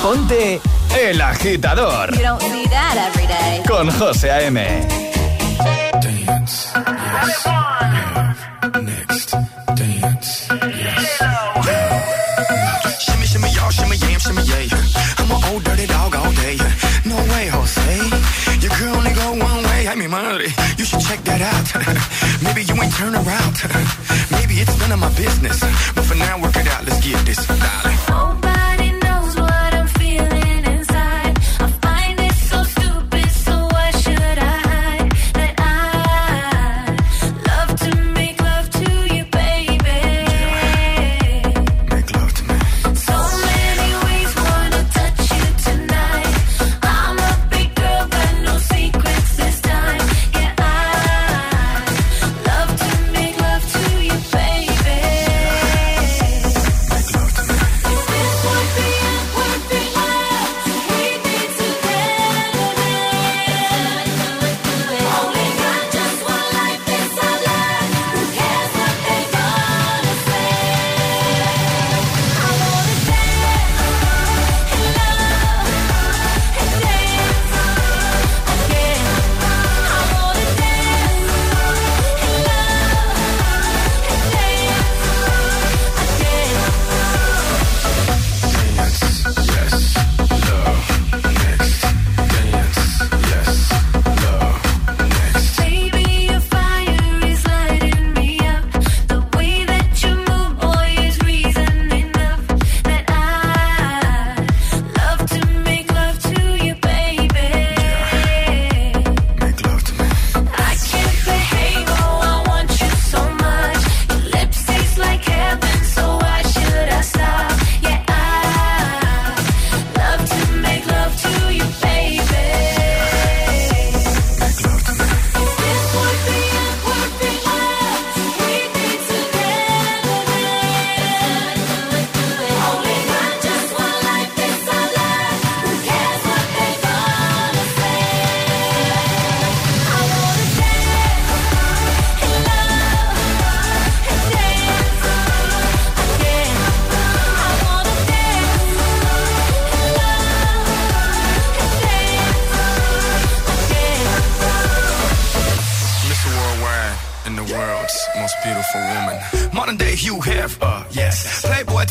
Ponte 0.02 0.62
El 1.00 1.22
Agitador 1.22 2.14
You 2.16 2.22
don't 2.24 2.42
see 2.42 2.66
that 2.68 2.98
every 2.98 3.28
day. 3.28 3.64
con 3.68 3.90
José 3.92 4.30
A.M. 4.30 4.88
Next, 8.82 9.32
dance, 9.76 10.48
yes. 10.50 11.22
Shimmy, 13.00 13.26
shimmy, 13.26 13.50
y'all, 13.52 13.72
shimmy, 13.72 13.98
yam, 13.98 14.20
shimmy, 14.20 14.44
yeah. 14.44 14.78
I'm 15.18 15.32
an 15.32 15.44
old 15.52 15.64
dirty 15.64 15.88
dog 15.88 16.16
all 16.16 16.32
day. 16.34 16.58
No 17.06 17.16
way, 17.34 17.48
Jose. 17.48 17.82
Your 18.62 18.72
girl 18.78 18.96
only 18.98 19.14
go 19.14 19.32
one 19.32 19.64
way. 19.64 19.88
I 19.88 19.96
mean, 19.96 20.12
madre, 20.12 20.48
you 20.78 20.86
should 20.86 21.02
check 21.02 21.24
that 21.26 21.42
out. 21.42 21.66
Maybe 22.44 22.64
you 22.64 22.76
ain't 22.82 22.94
turn 22.94 23.16
around. 23.16 23.56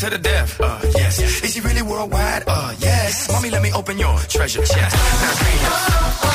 To 0.09 0.17
the 0.17 0.23
death, 0.23 0.59
uh, 0.61 0.79
yes. 0.95 1.19
Is 1.43 1.55
he 1.55 1.61
really 1.61 1.81
worldwide? 1.81 2.43
Uh, 2.47 2.73
yes. 2.79 3.29
Mommy, 3.31 3.49
let 3.49 3.61
me 3.61 3.71
open 3.73 3.97
your 3.97 4.17
treasure 4.19 4.63
chest. 4.63 4.95
Now, 4.95 6.19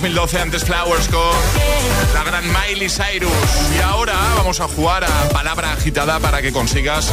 2012, 0.00 0.40
antes 0.40 0.62
Flowers 0.62 1.08
con 1.08 1.22
la 2.12 2.22
gran 2.22 2.44
Miley 2.46 2.90
Cyrus. 2.90 3.32
Y 3.74 3.80
ahora 3.80 4.14
vamos 4.36 4.60
a 4.60 4.68
jugar 4.68 5.04
a 5.04 5.28
palabra 5.30 5.72
agitada 5.72 6.20
para 6.20 6.42
que 6.42 6.52
consigas 6.52 7.10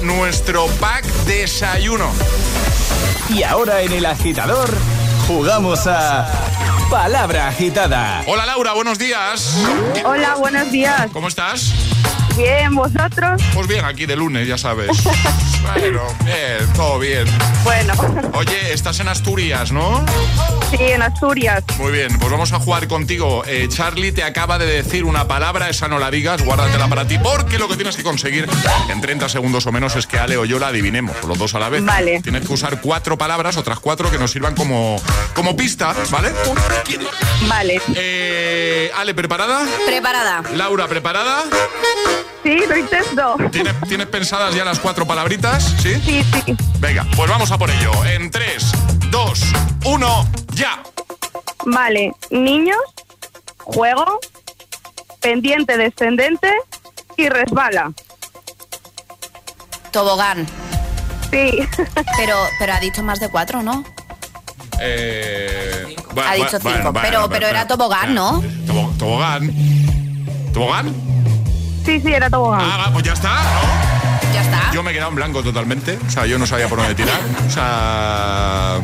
nuestro 0.00 0.66
pack 0.80 1.04
desayuno. 1.26 2.10
Y 3.28 3.42
ahora 3.42 3.82
en 3.82 3.92
el 3.92 4.06
agitador 4.06 4.74
jugamos 5.26 5.86
a 5.86 6.26
Palabra 6.88 7.48
Agitada. 7.48 8.22
Hola 8.26 8.46
Laura, 8.46 8.72
buenos 8.72 8.98
días. 8.98 9.54
Hola, 10.02 10.36
buenos 10.36 10.72
días. 10.72 11.10
¿Cómo 11.12 11.28
estás? 11.28 11.74
Bien, 12.34 12.74
¿vosotros? 12.74 13.42
Pues 13.52 13.66
bien, 13.66 13.84
aquí 13.84 14.06
de 14.06 14.16
lunes, 14.16 14.48
ya 14.48 14.56
sabes. 14.56 14.88
bueno, 15.62 16.00
bien, 16.24 16.72
todo 16.74 16.98
bien. 16.98 17.26
Bueno, 17.62 17.92
Oye, 18.32 18.72
estás 18.72 19.00
en 19.00 19.08
Asturias, 19.08 19.70
¿no? 19.70 20.02
Sí, 20.70 20.78
en 20.80 21.02
Asturias. 21.02 21.64
Muy 21.78 21.92
bien, 21.92 22.18
pues 22.18 22.30
vamos 22.30 22.52
a 22.52 22.58
jugar 22.58 22.88
contigo. 22.88 23.42
Eh, 23.46 23.68
Charlie 23.68 24.12
te 24.12 24.22
acaba 24.22 24.58
de 24.58 24.66
decir 24.66 25.04
una 25.04 25.28
palabra, 25.28 25.68
esa 25.68 25.88
no 25.88 25.98
la 25.98 26.10
digas, 26.10 26.44
guárdatela 26.44 26.88
para 26.88 27.06
ti, 27.06 27.18
porque 27.18 27.58
lo 27.58 27.68
que 27.68 27.76
tienes 27.76 27.96
que 27.96 28.02
conseguir 28.02 28.48
en 28.88 29.00
30 29.00 29.28
segundos 29.28 29.66
o 29.66 29.72
menos 29.72 29.96
es 29.96 30.06
que 30.06 30.18
Ale 30.18 30.36
o 30.36 30.44
yo 30.44 30.58
la 30.58 30.68
adivinemos, 30.68 31.16
los 31.26 31.38
dos 31.38 31.54
a 31.54 31.58
la 31.58 31.68
vez. 31.68 31.84
Vale. 31.84 32.20
Tienes 32.22 32.46
que 32.46 32.52
usar 32.52 32.80
cuatro 32.80 33.16
palabras, 33.18 33.56
otras 33.56 33.78
cuatro 33.80 34.10
que 34.10 34.18
nos 34.18 34.30
sirvan 34.30 34.54
como, 34.54 35.00
como 35.34 35.56
pista, 35.56 35.94
¿vale? 36.10 36.32
Vale. 37.48 37.80
Eh, 37.94 38.90
Ale, 38.96 39.14
¿preparada? 39.14 39.66
Preparada. 39.86 40.42
Laura, 40.54 40.86
¿preparada? 40.88 41.44
Sí, 42.42 42.60
lo 42.68 42.76
intento. 42.76 43.36
¿Tienes, 43.50 43.74
¿Tienes 43.88 44.06
pensadas 44.06 44.54
ya 44.54 44.64
las 44.64 44.78
cuatro 44.78 45.06
palabritas? 45.06 45.74
¿Sí? 45.82 45.94
Sí, 46.04 46.24
sí. 46.44 46.56
Venga, 46.78 47.04
pues 47.16 47.28
vamos 47.28 47.50
a 47.50 47.58
por 47.58 47.70
ello. 47.70 47.90
En 48.04 48.30
3, 48.30 48.72
2, 49.10 49.42
1, 49.84 50.28
ya. 50.56 50.82
Vale, 51.66 52.12
niños, 52.30 52.78
juego, 53.64 54.20
pendiente 55.20 55.76
descendente 55.76 56.50
y 57.16 57.28
resbala. 57.28 57.92
Tobogán. 59.90 60.46
Sí. 61.30 61.58
Pero, 62.16 62.36
pero 62.58 62.72
ha 62.74 62.80
dicho 62.80 63.02
más 63.02 63.18
de 63.20 63.28
cuatro, 63.28 63.62
¿no? 63.62 63.84
Eh, 64.80 65.96
Ha 66.24 66.34
dicho 66.34 66.58
cinco, 66.60 66.92
pero- 66.92 67.28
pero 67.28 67.46
era 67.46 67.66
tobogán, 67.66 68.14
¿no? 68.14 68.42
Tobo- 68.66 68.92
tobogán. 68.98 69.50
¿Tobogán? 70.52 70.94
Sí, 71.84 72.00
sí, 72.00 72.12
era 72.12 72.28
tobogán. 72.30 72.60
Ah, 72.62 72.90
pues 72.92 73.04
ya 73.04 73.12
está, 73.12 73.28
¿no? 73.42 73.95
Ya 74.36 74.42
está. 74.42 74.70
Yo 74.72 74.82
me 74.82 74.90
he 74.90 74.94
quedado 74.94 75.08
en 75.10 75.16
blanco 75.16 75.42
totalmente. 75.42 75.98
O 76.06 76.10
sea, 76.10 76.26
yo 76.26 76.38
no 76.38 76.46
sabía 76.46 76.68
por 76.68 76.78
dónde 76.78 76.94
tirar. 76.94 77.18
O 77.46 77.50
sea. 77.50 78.80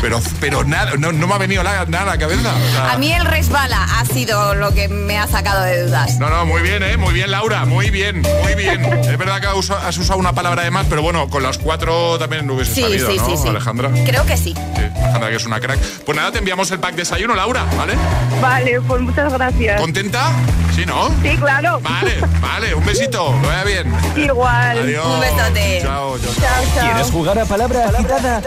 Pero, 0.00 0.20
pero 0.40 0.64
nada, 0.64 0.92
no, 0.98 1.12
no 1.12 1.26
me 1.26 1.34
ha 1.34 1.38
venido 1.38 1.62
la- 1.62 1.84
nada 1.86 2.02
a 2.04 2.06
la 2.16 2.18
cabeza. 2.18 2.52
o 2.54 2.72
sea, 2.72 2.92
A 2.92 2.98
mí 2.98 3.12
el 3.12 3.24
resbala 3.24 3.82
ha 3.98 4.04
sido 4.04 4.54
lo 4.54 4.74
que 4.74 4.88
me 4.88 5.16
ha 5.18 5.26
sacado 5.26 5.62
de 5.62 5.84
dudas. 5.86 6.18
No, 6.18 6.28
no, 6.28 6.44
muy 6.44 6.60
bien, 6.62 6.82
¿eh? 6.82 6.96
Muy 6.96 7.14
bien, 7.14 7.30
Laura, 7.30 7.64
muy 7.66 7.90
bien, 7.90 8.22
muy 8.42 8.54
bien. 8.56 8.84
Es 8.84 9.16
verdad 9.16 9.40
que 9.40 9.46
has 9.46 9.54
usado, 9.54 9.80
has 9.86 9.96
usado 9.96 10.18
una 10.18 10.32
palabra 10.32 10.62
de 10.64 10.70
más, 10.70 10.86
pero 10.90 11.02
bueno, 11.02 11.28
con 11.28 11.42
las 11.42 11.58
cuatro 11.58 12.18
también 12.18 12.46
lo 12.46 12.54
hubiese 12.54 12.74
Sí, 12.74 12.82
sabido, 12.82 13.10
sí, 13.10 13.16
¿no, 13.18 13.26
sí, 13.26 13.36
sí. 13.42 13.48
Alejandra? 13.48 13.90
Creo 14.04 14.26
que 14.26 14.36
sí. 14.36 14.54
Sí, 14.54 14.82
Alejandra, 15.02 15.30
que 15.30 15.36
es 15.36 15.46
una 15.46 15.60
crack. 15.60 15.78
Pues 16.04 16.16
nada, 16.16 16.32
te 16.32 16.38
enviamos 16.38 16.70
el 16.72 16.80
pack 16.80 16.94
desayuno, 16.96 17.34
Laura, 17.34 17.64
¿vale? 17.76 17.94
Vale, 18.42 18.80
pues 18.80 19.00
muchas 19.02 19.32
gracias. 19.32 19.80
¿Contenta? 19.80 20.30
Sí, 20.74 20.84
¿no? 20.84 21.08
Sí, 21.22 21.36
claro. 21.38 21.80
Vale, 21.80 22.16
vale, 22.40 22.74
un 22.74 22.84
besito, 22.84 23.34
que 23.40 23.46
vaya 23.46 23.64
bien. 23.64 23.94
Igual. 24.16 24.85
Adiós. 24.86 25.04
Un 25.04 25.20
besote. 25.20 25.80
Chao, 25.82 26.18
chao. 26.18 26.32
Chao, 26.34 26.64
chao. 26.74 26.84
¿Quieres 26.84 27.10
jugar 27.10 27.38
a 27.40 27.44
palabra 27.44 27.88
agitada? 27.88 28.40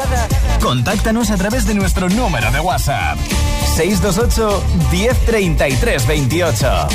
Contáctanos 0.61 1.31
a 1.31 1.37
través 1.37 1.65
de 1.65 1.73
nuestro 1.73 2.07
número 2.07 2.49
de 2.51 2.59
WhatsApp. 2.61 3.17
628 3.75 4.63
1033 4.89 6.07
28. 6.07 6.87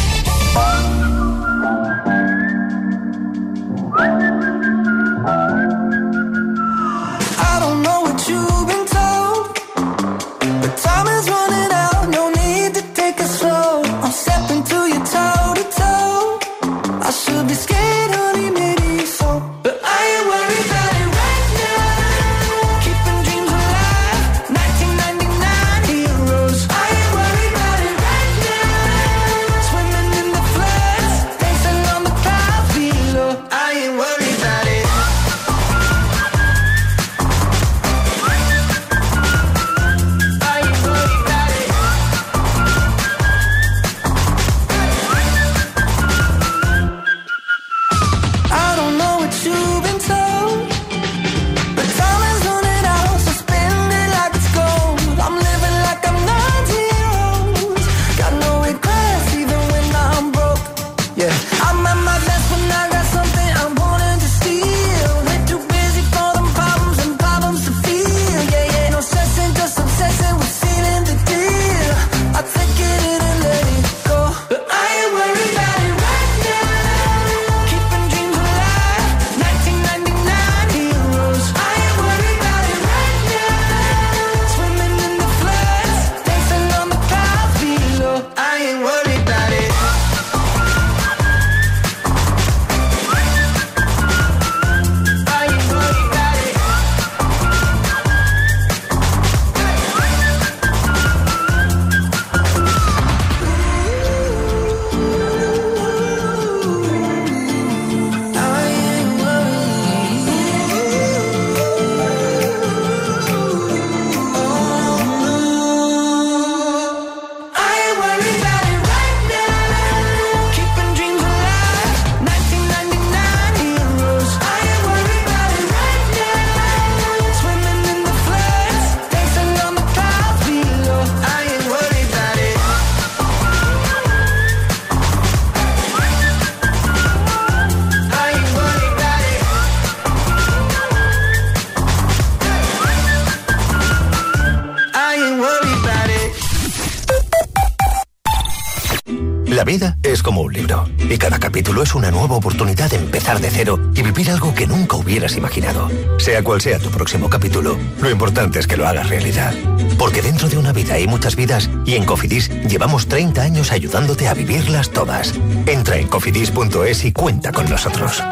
Y 153.95 154.03
vivir 154.03 154.31
algo 154.31 154.55
que 154.55 154.67
nunca 154.67 154.97
hubieras 154.97 155.37
imaginado. 155.37 155.89
Sea 156.19 156.43
cual 156.43 156.61
sea 156.61 156.79
tu 156.79 156.91
próximo 156.91 157.31
capítulo, 157.31 157.79
lo 158.01 158.11
importante 158.11 158.59
es 158.59 158.67
que 158.67 158.77
lo 158.77 158.87
hagas 158.87 159.09
realidad. 159.09 159.55
Porque 159.99 160.21
dentro 160.21 160.49
de 160.49 160.59
una 160.59 160.73
vida 160.73 160.95
hay 160.95 161.07
muchas 161.07 161.35
vidas 161.35 161.71
y 161.87 161.95
en 161.95 162.05
Cofidis 162.05 162.51
llevamos 162.69 163.07
30 163.07 163.41
años 163.41 163.73
ayudándote 163.73 164.29
a 164.29 164.35
vivirlas 164.35 164.91
todas. 164.91 165.33
Entra 165.67 165.97
en 165.97 166.09
cofidis.es 166.09 167.05
y 167.05 167.13
cuenta 167.13 167.53
con 167.53 167.69
nosotros. 167.71 168.23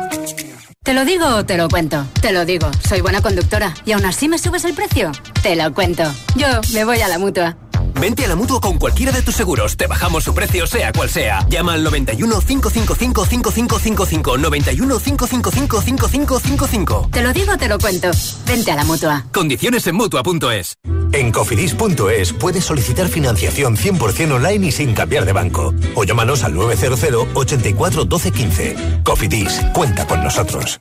¿Te 0.82 0.94
lo 0.94 1.04
digo 1.04 1.26
o 1.26 1.44
te 1.46 1.56
lo 1.56 1.68
cuento? 1.68 2.04
Te 2.20 2.32
lo 2.32 2.44
digo, 2.44 2.68
soy 2.86 3.00
buena 3.00 3.22
conductora. 3.22 3.72
¿Y 3.84 3.92
aún 3.92 4.04
así 4.04 4.28
me 4.28 4.38
subes 4.38 4.64
el 4.64 4.74
precio? 4.74 5.12
Te 5.42 5.56
lo 5.56 5.72
cuento. 5.72 6.02
Yo 6.36 6.48
me 6.74 6.84
voy 6.84 7.00
a 7.00 7.08
la 7.08 7.18
mutua. 7.18 7.56
Vente 8.02 8.24
a 8.24 8.28
la 8.28 8.34
mutua 8.34 8.60
con 8.60 8.78
cualquiera 8.78 9.12
de 9.12 9.22
tus 9.22 9.36
seguros. 9.36 9.76
Te 9.76 9.86
bajamos 9.86 10.24
su 10.24 10.34
precio, 10.34 10.66
sea 10.66 10.90
cual 10.90 11.08
sea. 11.08 11.46
Llama 11.48 11.74
al 11.74 11.84
91 11.84 12.40
555 12.40 13.26
5555. 13.26 14.38
91 14.38 14.98
555 14.98 15.80
5555. 15.82 17.08
Te 17.12 17.22
lo 17.22 17.32
digo 17.32 17.56
te 17.56 17.68
lo 17.68 17.78
cuento. 17.78 18.10
Vente 18.44 18.72
a 18.72 18.74
la 18.74 18.84
mutua. 18.84 19.24
Condiciones 19.32 19.86
en 19.86 19.94
mutua.es. 19.94 20.74
En 21.12 21.30
cofidis.es 21.30 22.32
puedes 22.32 22.64
solicitar 22.64 23.06
financiación 23.06 23.76
100% 23.76 24.32
online 24.32 24.66
y 24.66 24.72
sin 24.72 24.94
cambiar 24.94 25.24
de 25.24 25.32
banco. 25.32 25.72
O 25.94 26.02
llámanos 26.02 26.42
al 26.42 26.54
900 26.54 27.28
84 27.34 28.04
12 28.04 28.30
15. 28.32 28.76
Cofidis, 29.04 29.60
cuenta 29.72 30.08
con 30.08 30.24
nosotros. 30.24 30.80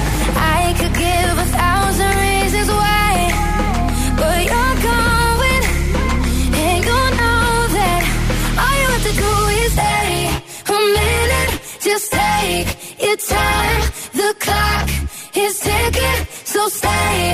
Clock 14.41 14.89
is 15.35 15.59
ticking, 15.59 16.25
so 16.43 16.67
stay. 16.67 17.33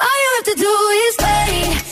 All 0.00 0.16
you 0.22 0.30
have 0.36 0.46
to 0.50 0.56
do 0.66 0.74
is 1.06 1.16
wait 1.20 1.91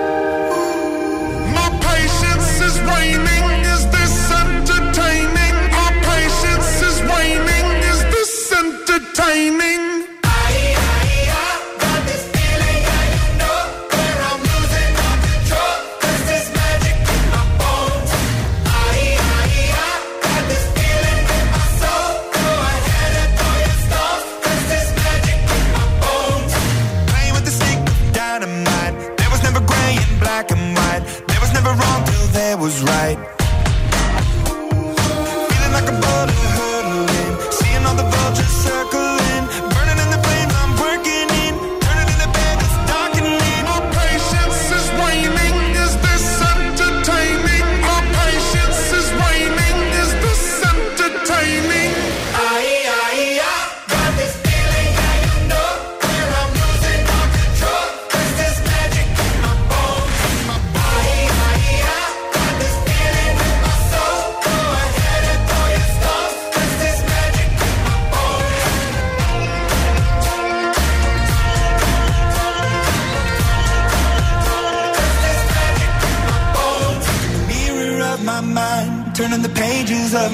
Like 35.81 35.93
a 35.93 36.01
bullet 36.01 36.50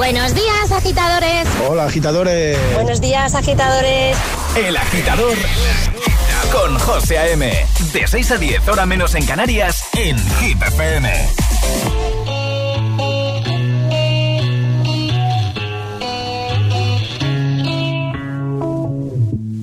Buenos 0.00 0.34
días, 0.34 0.72
agitadores. 0.72 1.46
Hola, 1.68 1.84
agitadores. 1.84 2.58
Buenos 2.72 3.02
días, 3.02 3.34
agitadores. 3.34 4.16
El 4.56 4.74
Agitador 4.74 5.36
con 6.50 6.78
José 6.78 7.18
A.M. 7.18 7.52
De 7.92 8.06
6 8.06 8.30
a 8.30 8.38
10, 8.38 8.68
hora 8.68 8.86
menos 8.86 9.14
en 9.14 9.26
Canarias, 9.26 9.84
en 9.92 10.16
Hit 10.16 10.62
FM. 10.62 11.12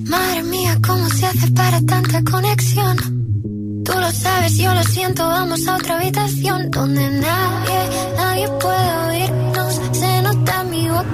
Madre 0.04 0.42
mía, 0.44 0.78
¿cómo 0.86 1.08
se 1.08 1.26
hace 1.26 1.50
para 1.50 1.80
tanta 1.80 2.22
conexión? 2.22 2.96
Tú 3.84 3.92
lo 3.92 4.12
sabes, 4.12 4.56
yo 4.56 4.72
lo 4.72 4.84
siento, 4.84 5.26
vamos 5.26 5.66
a 5.66 5.74
otra 5.74 5.96
habitación 5.96 6.70
donde 6.70 7.10
nadie, 7.10 8.14
nadie 8.16 8.48
puede 8.60 8.98
oírnos. 9.08 9.47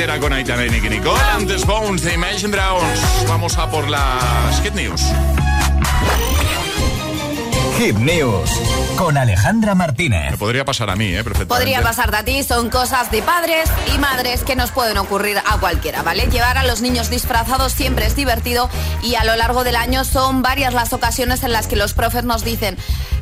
Formentera 0.00 0.18
con 0.18 0.32
Aitana 0.32 0.64
y 0.64 0.70
Nicky 0.70 0.88
Nicole, 0.88 1.20
antes 1.34 1.66
Bones 1.66 2.00
de 2.00 2.14
Imagine 2.14 2.52
Dragons. 2.52 3.28
Vamos 3.28 3.58
a 3.58 3.70
por 3.70 3.86
las 3.86 4.62
Hit 4.62 4.72
News. 4.72 5.02
Hit 7.78 7.96
News 7.96 8.50
con 8.96 9.16
Alejandra 9.16 9.74
Martínez. 9.74 10.32
Me 10.32 10.36
podría 10.38 10.64
pasar 10.66 10.90
a 10.90 10.96
mí, 10.96 11.06
¿eh? 11.06 11.24
Perfectamente. 11.24 11.54
Podría 11.54 11.82
pasarte 11.82 12.16
a 12.16 12.24
ti, 12.24 12.42
son 12.42 12.68
cosas 12.68 13.10
de 13.10 13.22
padres 13.22 13.70
y 13.94 13.98
madres 13.98 14.42
que 14.42 14.56
nos 14.56 14.70
pueden 14.70 14.98
ocurrir 14.98 15.38
a 15.38 15.58
cualquiera, 15.58 16.02
¿vale? 16.02 16.26
Llevar 16.26 16.58
a 16.58 16.64
los 16.64 16.82
niños 16.82 17.08
disfrazados 17.08 17.72
siempre 17.72 18.04
es 18.06 18.16
divertido 18.16 18.68
y 19.02 19.14
a 19.14 19.24
lo 19.24 19.36
largo 19.36 19.64
del 19.64 19.76
año 19.76 20.04
son 20.04 20.42
varias 20.42 20.74
las 20.74 20.92
ocasiones 20.92 21.42
en 21.42 21.52
las 21.52 21.66
que 21.66 21.76
los 21.76 21.94
profes 21.94 22.24
nos 22.24 22.44
dicen 22.44 22.76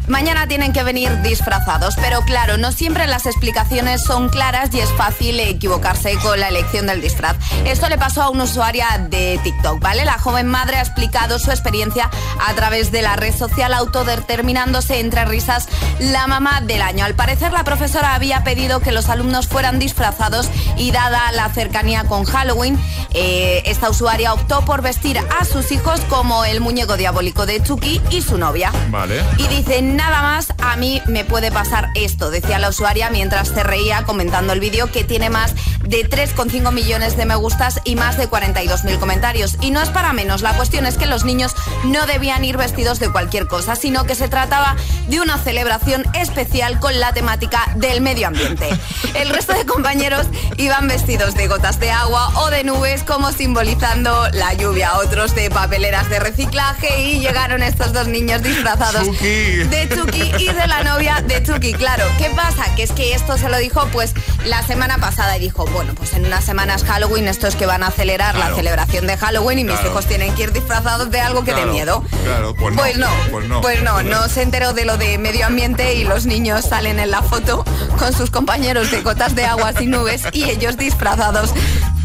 mañana 0.09 0.47
tienen 0.47 0.73
que 0.73 0.83
venir 0.83 1.23
disfrazados, 1.23 1.97
pero 1.97 2.23
claro, 2.23 2.57
no 2.57 2.73
siempre 2.73 3.07
las 3.07 3.27
explicaciones 3.27 4.03
son 4.03 4.29
claras 4.29 4.71
y 4.75 4.81
es 4.81 4.91
fácil 4.93 5.39
equivocarse 5.41 6.17
con 6.23 6.41
la 6.41 6.49
elección 6.49 6.87
del 6.87 7.01
disfraz. 7.01 7.37
Esto 7.65 7.89
le 7.89 7.99
pasó 7.99 8.23
a 8.23 8.31
una 8.31 8.45
usuaria 8.45 9.07
de 9.11 9.39
TikTok, 9.43 9.81
¿vale? 9.81 10.05
La 10.05 10.19
joven 10.19 10.47
madre 10.47 10.77
ha 10.77 10.81
explicado 10.81 11.39
su 11.39 11.51
experiencia 11.51 12.11
a 12.47 12.55
través 12.55 12.91
de 12.91 13.03
la 13.03 13.17
red 13.17 13.35
social 13.35 13.73
autodeterminándose 13.75 15.01
entre 15.01 15.25
risas 15.25 15.69
la 16.01 16.27
mamá 16.27 16.61
del 16.61 16.83
año. 16.83 17.05
Al 17.05 17.15
parecer 17.15 17.53
la 17.53 17.65
profesora 17.65 18.15
había 18.15 18.45
pedido 18.45 18.81
que 18.81 18.93
los 18.93 19.09
alumnos 19.09 19.49
fueran 19.49 19.79
disfrazados 19.79 20.49
y 20.77 20.91
dada 20.91 21.33
la 21.33 21.49
cercanía 21.51 22.05
con 22.05 22.25
Halloween, 22.25 22.79
eh, 23.15 23.63
esta 23.67 23.91
usuaria 23.91 24.33
optó 24.33 24.65
por 24.65 24.83
vestir 24.83 25.19
a 25.19 25.45
sus 25.45 25.73
hijos 25.73 26.01
como 26.09 26.45
el 26.45 26.61
muñeco 26.61 26.97
diabólico 26.97 27.47
de 27.47 27.63
Chucky 27.63 28.01
y 28.11 28.23
su 28.23 28.39
novia. 28.39 28.73
Vale. 28.91 29.23
Y 29.39 29.47
dice, 29.49 29.83
nada 29.99 30.23
más 30.23 30.55
a 30.59 30.77
mí 30.77 31.03
me 31.07 31.25
puede 31.25 31.51
pasar 31.51 31.91
esto, 31.97 32.31
decía 32.31 32.61
la 32.61 32.69
usuaria 32.69 33.11
mientras 33.11 33.49
se 33.49 33.65
reía 33.65 34.05
comentando 34.05 34.53
el 34.53 34.61
vídeo 34.61 34.93
que 34.93 35.03
tiene 35.03 35.29
más 35.29 35.55
de 35.85 36.09
3,5 36.09 36.73
millones 36.73 37.17
de 37.17 37.27
me 37.27 37.35
gustas 37.35 37.81
y 37.85 37.97
más 37.97 38.17
de 38.17 38.31
42.000 38.31 38.99
comentarios. 38.99 39.57
Y 39.61 39.73
no 39.73 39.83
es 39.83 39.89
para 39.89 40.13
menos, 40.13 40.41
la 40.41 40.53
cuestión 40.55 40.87
es 40.87 40.97
que 40.97 41.07
los 41.07 41.25
niños 41.25 41.55
no 41.85 42.07
debían 42.07 42.45
ir 42.45 42.57
vestidos 42.57 43.01
de 43.01 43.11
cualquier 43.11 43.49
cosa, 43.49 43.75
sino 43.75 44.05
que 44.05 44.15
se 44.15 44.29
trataba 44.29 44.77
de 45.09 45.21
una 45.21 45.37
celebración 45.37 46.05
especial 46.15 46.79
con 46.79 47.01
la 47.01 47.13
temática 47.13 47.73
del 47.75 48.01
medio 48.01 48.29
ambiente. 48.29 48.69
El 49.15 49.31
resto 49.31 49.53
de 49.53 49.67
compañeros 49.67 50.27
iban 50.59 50.87
vestidos 50.87 51.35
de 51.35 51.49
gotas 51.49 51.81
de 51.81 51.91
agua 51.91 52.29
o 52.41 52.51
de 52.51 52.63
nubes 52.63 53.03
como 53.03 53.33
simbolizando 53.33 54.29
la 54.33 54.55
lluvia, 54.55 54.97
otros 54.99 55.35
de 55.35 55.51
papeleras 55.51 56.09
de 56.09 56.21
reciclaje 56.21 57.03
y 57.03 57.19
llegaron 57.19 57.65
estos 57.65 57.93
dos 57.93 58.07
niños 58.07 58.43
disfrazados 58.43 59.09
de 59.21 59.88
Chucky 59.95 60.33
y 60.39 60.53
de 60.53 60.67
la 60.67 60.83
novia 60.85 61.23
de 61.27 61.43
Chucky. 61.43 61.73
Claro, 61.75 62.05
¿qué 62.19 62.31
pasa? 62.31 62.75
Que 62.77 62.83
es 62.83 62.93
que 62.93 63.15
esto 63.15 63.37
se 63.39 63.49
lo 63.49 63.57
dijo 63.59 63.87
pues 63.93 64.15
la 64.45 64.63
semana 64.63 64.99
pasada 64.99 65.37
y 65.37 65.41
dijo, 65.41 65.67
bueno, 65.67 65.95
pues 65.95 66.13
en 66.15 66.25
unas 66.27 66.45
semanas 66.45 66.85
Halloween 66.85 67.29
estos 67.29 67.55
que 67.57 67.67
van 67.67 67.83
a 67.83 67.89
acelerar 67.89 68.35
Claro. 68.35 68.51
la 68.51 68.57
celebración 68.57 69.07
de 69.07 69.17
Halloween 69.17 69.59
y 69.61 69.65
mis 69.65 69.81
hijos 69.85 70.07
tienen 70.07 70.35
que 70.35 70.45
ir 70.45 70.53
disfrazados 70.53 71.11
de 71.11 71.21
algo 71.21 71.41
que 71.45 71.53
Claro, 71.53 71.67
dé 71.67 71.73
miedo. 71.73 72.05
Claro, 72.25 72.55
pues 72.55 72.75
no. 72.75 72.83
Pues 72.83 72.97
no, 72.99 73.09
Pues 73.31 73.49
no. 73.49 73.61
pues 73.61 73.83
no, 73.83 74.03
no 74.03 74.29
se 74.29 74.43
enteró 74.43 74.73
de 74.73 74.85
lo 74.85 74.97
de 74.97 75.19
medio 75.19 75.47
ambiente 75.47 75.95
y 75.95 76.05
los 76.05 76.27
niños 76.27 76.65
salen 76.67 76.99
en 77.01 77.11
la 77.11 77.23
foto 77.23 77.65
con 77.99 78.13
sus 78.13 78.31
compañeros 78.31 78.91
de 78.91 79.03
gotas 79.03 79.35
de 79.35 79.45
aguas 79.47 79.81
y 79.81 79.87
nubes 79.87 80.23
y 80.33 80.45
ellos 80.45 80.77
disfrazados 80.77 81.51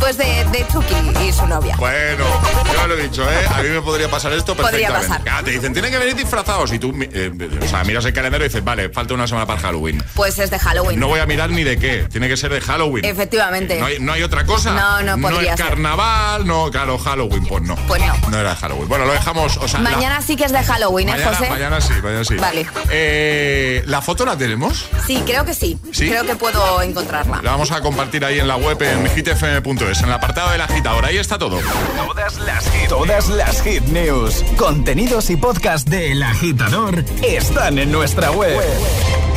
pues 0.04 0.18
de, 0.18 0.44
de 0.52 0.66
Chucky 0.68 0.96
y 1.26 1.32
su 1.32 1.48
novia. 1.48 1.78
Bueno, 1.78 2.26
yo 2.74 2.88
lo 2.88 2.96
he 2.98 3.04
dicho, 3.04 3.24
¿eh? 3.24 3.48
A 3.56 3.62
mí 3.62 3.70
me 3.70 3.82
podría 3.82 4.10
pasar 4.12 4.34
esto 4.34 4.54
Podría 4.54 4.90
perfectamente. 4.90 5.24
pasar. 5.24 5.40
Ah, 5.40 5.44
te 5.46 5.52
dicen, 5.52 5.72
tienen 5.72 5.92
que 5.92 5.98
venir 5.98 6.14
disfrazados. 6.16 6.74
Y 6.74 6.80
tú, 6.80 6.94
eh, 7.00 7.32
o 7.64 7.68
sea, 7.70 7.86
miras 7.86 8.04
el 8.04 8.12
calendario 8.12 8.46
y 8.46 8.50
dices, 8.50 8.62
vale, 8.66 8.90
falta 8.90 9.14
una 9.14 9.28
semana 9.28 9.46
para 9.48 9.62
Halloween. 9.62 10.04
Pues 10.14 10.38
es 10.40 10.52
de 10.52 10.60
Halloween. 10.60 11.00
No 11.00 11.08
voy 11.08 11.22
a 11.22 11.26
mirar 11.26 11.52
ni 11.52 11.64
de 11.64 11.78
qué. 11.78 12.06
Tiene 12.12 12.28
que 12.28 12.36
ser 12.36 12.52
de 12.52 12.60
Halloween. 12.60 13.06
Efectivamente. 13.06 13.80
No 13.80 13.86
hay, 13.86 14.00
no 14.02 14.12
hay 14.12 14.24
otra 14.24 14.46
cosa. 14.46 14.74
No, 14.74 15.16
no 15.16 15.22
podría 15.30 15.54
es 15.54 15.58
ser. 15.58 15.70
carnaval, 15.70 16.46
no, 16.46 16.70
claro, 16.70 16.98
Halloween, 16.98 17.46
pues 17.46 17.64
no. 17.64 17.76
Pues 17.88 18.02
no. 18.06 18.14
No 18.30 18.38
era 18.38 18.56
Halloween. 18.58 18.90
Bueno, 18.90 19.06
lo 19.06 19.14
dejamos. 19.14 19.56
O 19.56 19.68
sea, 19.70 19.80
la- 19.80 19.92
Mañana 19.92 20.22
sí 20.22 20.36
que 20.36 20.44
es 20.44 20.52
de 20.52 20.64
Halloween, 20.64 21.08
¿eh, 21.08 21.24
José? 21.24 21.50
mañana 21.50 21.80
sí, 21.80 21.94
mañana 22.04 22.26
sí. 22.26 22.36
Vale. 22.36 22.68
Eh, 22.90 23.84
¿La 23.86 24.02
foto 24.02 24.26
la 24.26 24.38
tenemos? 24.38 24.86
Sí, 25.08 25.24
creo 25.26 25.46
que 25.46 25.54
sí. 25.54 25.78
¿Sí? 25.94 26.10
Creo 26.10 26.26
que 26.26 26.36
puedo 26.36 26.82
encontrarla. 26.82 27.40
La 27.42 27.52
vamos 27.52 27.72
a 27.72 27.80
compartir 27.82 28.26
ahí 28.26 28.40
en 28.40 28.48
la 28.50 28.58
web 28.58 28.82
en 28.82 29.08
hitfm.es, 29.10 29.93
en 30.02 30.06
el 30.08 30.14
apartado 30.14 30.52
del 30.52 30.62
agitador. 30.62 31.06
Ahí 31.06 31.18
está 31.18 31.38
todo. 31.38 31.60
Todas 32.08 32.38
las 32.40 32.64
hit, 32.72 32.88
todas 32.90 33.30
las 33.30 33.62
hit 33.62 33.84
news, 33.86 34.44
contenidos 34.58 35.30
y 35.30 35.36
podcast 35.36 35.88
de 35.88 36.12
El 36.14 36.24
Agitador 36.24 37.04
están 37.22 37.78
en 37.80 37.92
nuestra 37.92 38.32
web. 38.32 38.60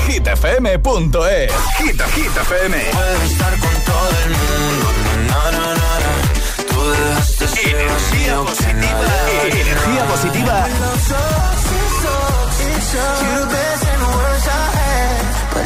hitfm.es. 0.07 1.53
Hit, 1.79 2.03
Hit 2.15 2.37
FM. 2.37 2.77
Puedes 2.93 3.31
estar 3.33 3.59
con 3.59 3.75
todo 3.85 4.11
el 4.25 4.31
mundo. 4.31 4.93
Na, 5.29 5.51
na, 5.51 5.59
na, 5.59 5.75
na. 5.75 6.65
Tú 6.69 6.91
dejaste 6.91 7.49
ser 7.49 7.69
Energía 7.69 8.37
nadie- 8.37 9.61
Energía 9.63 10.05
positiva 10.07 10.67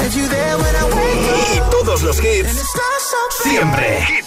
y 0.03 1.61
todos 1.71 2.03
los 2.03 2.19
hits 2.21 2.73
siempre. 3.43 4.01
Hit 4.07 4.27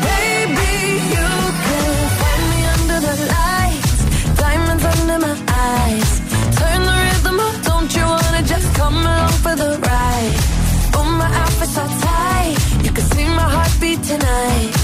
Baby, 0.00 0.74
you 1.10 1.28
can 1.64 2.08
find 2.18 2.44
me 2.50 2.60
under 2.74 3.00
the 3.00 3.16
lights, 3.34 4.36
diamonds 4.36 4.84
under 4.84 5.18
my 5.18 5.36
eyes. 5.48 6.20
Turn 6.56 6.80
the 6.84 6.94
rhythm 7.04 7.40
up, 7.40 7.62
don't 7.64 7.94
you 7.96 8.04
wanna 8.04 8.42
just 8.42 8.74
come 8.74 8.94
along 8.94 9.32
for 9.42 9.56
the 9.56 9.76
ride? 9.88 10.36
Oh, 10.94 11.04
my 11.18 11.26
outfit's 11.42 11.74
so 11.74 11.84
tight, 12.00 12.56
you 12.84 12.92
can 12.92 13.04
see 13.04 13.24
my 13.24 13.48
heartbeat 13.54 14.02
tonight. 14.04 14.83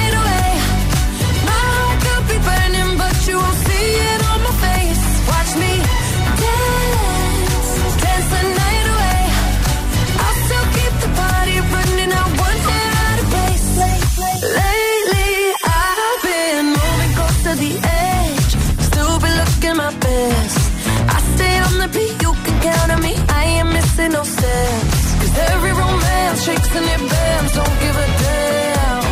tricks 26.45 26.75
and 26.75 26.85
your 26.85 27.09
bands 27.09 27.53
don't 27.53 27.77
give 27.83 27.95
a 27.95 28.07
damn. 28.23 29.03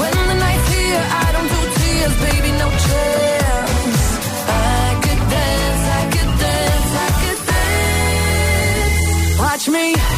When 0.00 0.12
the 0.28 0.36
night's 0.44 0.68
here, 0.74 1.04
I 1.24 1.26
don't 1.34 1.50
do 1.54 1.60
tears, 1.78 2.14
baby, 2.26 2.50
no 2.62 2.68
chance. 2.86 4.02
I 4.46 4.86
could 5.04 5.22
dance, 5.34 5.84
I 5.98 6.02
could 6.14 6.32
dance, 6.44 6.92
I 7.06 7.10
could 7.20 7.40
dance. 7.50 9.38
Watch 9.40 9.68
me. 9.68 10.09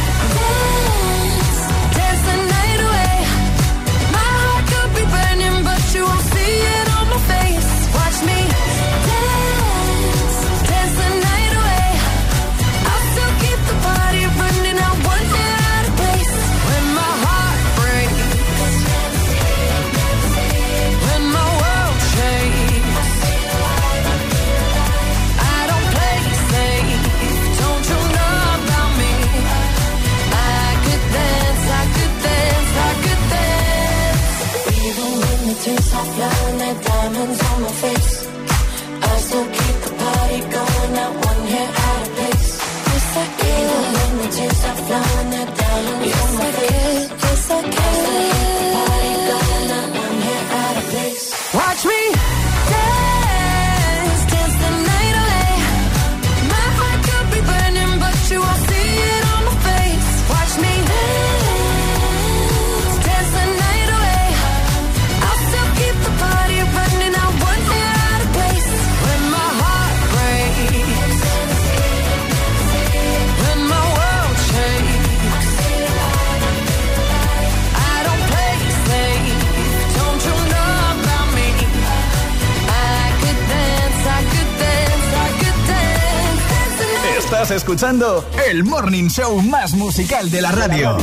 Escuchando 87.73 88.23
el 88.47 88.63
morning 88.63 89.09
show 89.09 89.41
más 89.41 89.73
musical 89.73 90.29
de 90.29 90.43
la 90.43 90.51
radio. 90.51 90.95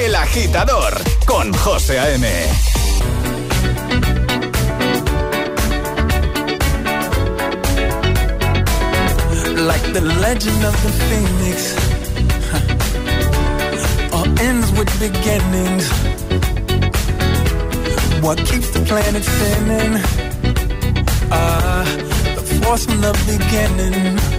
El 0.00 0.16
agitador 0.16 1.00
con 1.24 1.52
José 1.52 2.00
A.M. 2.00 2.26
like 9.54 9.92
the 9.92 10.00
legend 10.00 10.64
of 10.64 10.74
the 10.82 10.90
phoenix. 11.06 11.76
All 14.12 14.26
ends 14.40 14.72
with 14.72 14.90
beginnings. 14.98 15.88
What 18.22 18.38
keeps 18.38 18.70
the 18.72 18.80
planet 18.80 19.22
spinning? 19.22 20.02
Ah, 21.30 21.84
the 22.34 22.42
force 22.64 22.86
from 22.86 23.00
the 23.00 23.12
beginning. 23.24 24.35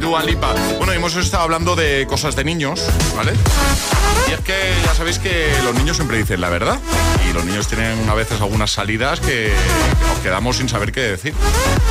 Dua 0.00 0.22
Lipa. 0.22 0.54
Bueno, 0.78 0.92
hemos 0.92 1.14
estado 1.16 1.42
hablando 1.42 1.76
de 1.76 2.06
cosas 2.06 2.34
de 2.34 2.44
niños, 2.44 2.82
¿vale? 3.16 3.32
Y 4.28 4.32
es 4.32 4.40
que 4.40 4.54
ya 4.84 4.94
sabéis 4.94 5.18
que 5.18 5.52
los 5.64 5.74
niños 5.74 5.96
siempre 5.96 6.16
dicen 6.16 6.40
la 6.40 6.48
verdad. 6.48 6.78
Y 7.28 7.32
los 7.32 7.44
niños 7.44 7.66
tienen 7.66 8.08
a 8.08 8.14
veces 8.14 8.40
algunas 8.40 8.70
salidas 8.70 9.20
que, 9.20 9.52
nos 10.08 10.18
quedamos 10.20 10.56
sin 10.56 10.68
saber 10.68 10.92
qué 10.92 11.00
decir. 11.00 11.34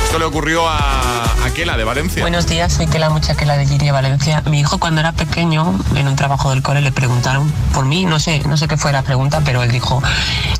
Esto 0.04 0.18
le 0.18 0.24
ocurrió 0.24 0.68
a 0.68 1.24
Aquela 1.44 1.76
de 1.76 1.84
Valencia. 1.84 2.22
Buenos 2.22 2.46
días, 2.46 2.72
soy 2.72 2.86
Kela 2.86 3.10
Muchaquela 3.10 3.56
de 3.56 3.66
Giria, 3.66 3.92
Valencia. 3.92 4.42
Mi 4.46 4.60
hijo 4.60 4.78
cuando 4.78 5.00
era 5.00 5.12
pequeño, 5.12 5.78
en 5.94 6.08
un 6.08 6.16
trabajo 6.16 6.50
del 6.50 6.62
cole, 6.62 6.80
le 6.80 6.92
preguntaron 6.92 7.50
por 7.72 7.84
mí, 7.84 8.04
no 8.04 8.18
sé, 8.18 8.40
no 8.46 8.56
sé 8.56 8.66
qué 8.68 8.76
fue 8.76 8.92
la 8.92 9.02
pregunta, 9.02 9.42
pero 9.44 9.62
él 9.62 9.70
dijo, 9.70 10.02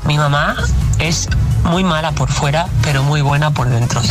mi 0.05 0.17
mamá 0.17 0.55
es 0.99 1.27
muy 1.63 1.83
mala 1.83 2.11
por 2.11 2.31
fuera, 2.31 2.67
pero 2.83 3.03
muy 3.03 3.21
buena 3.21 3.51
por 3.51 3.69
dentro. 3.69 4.01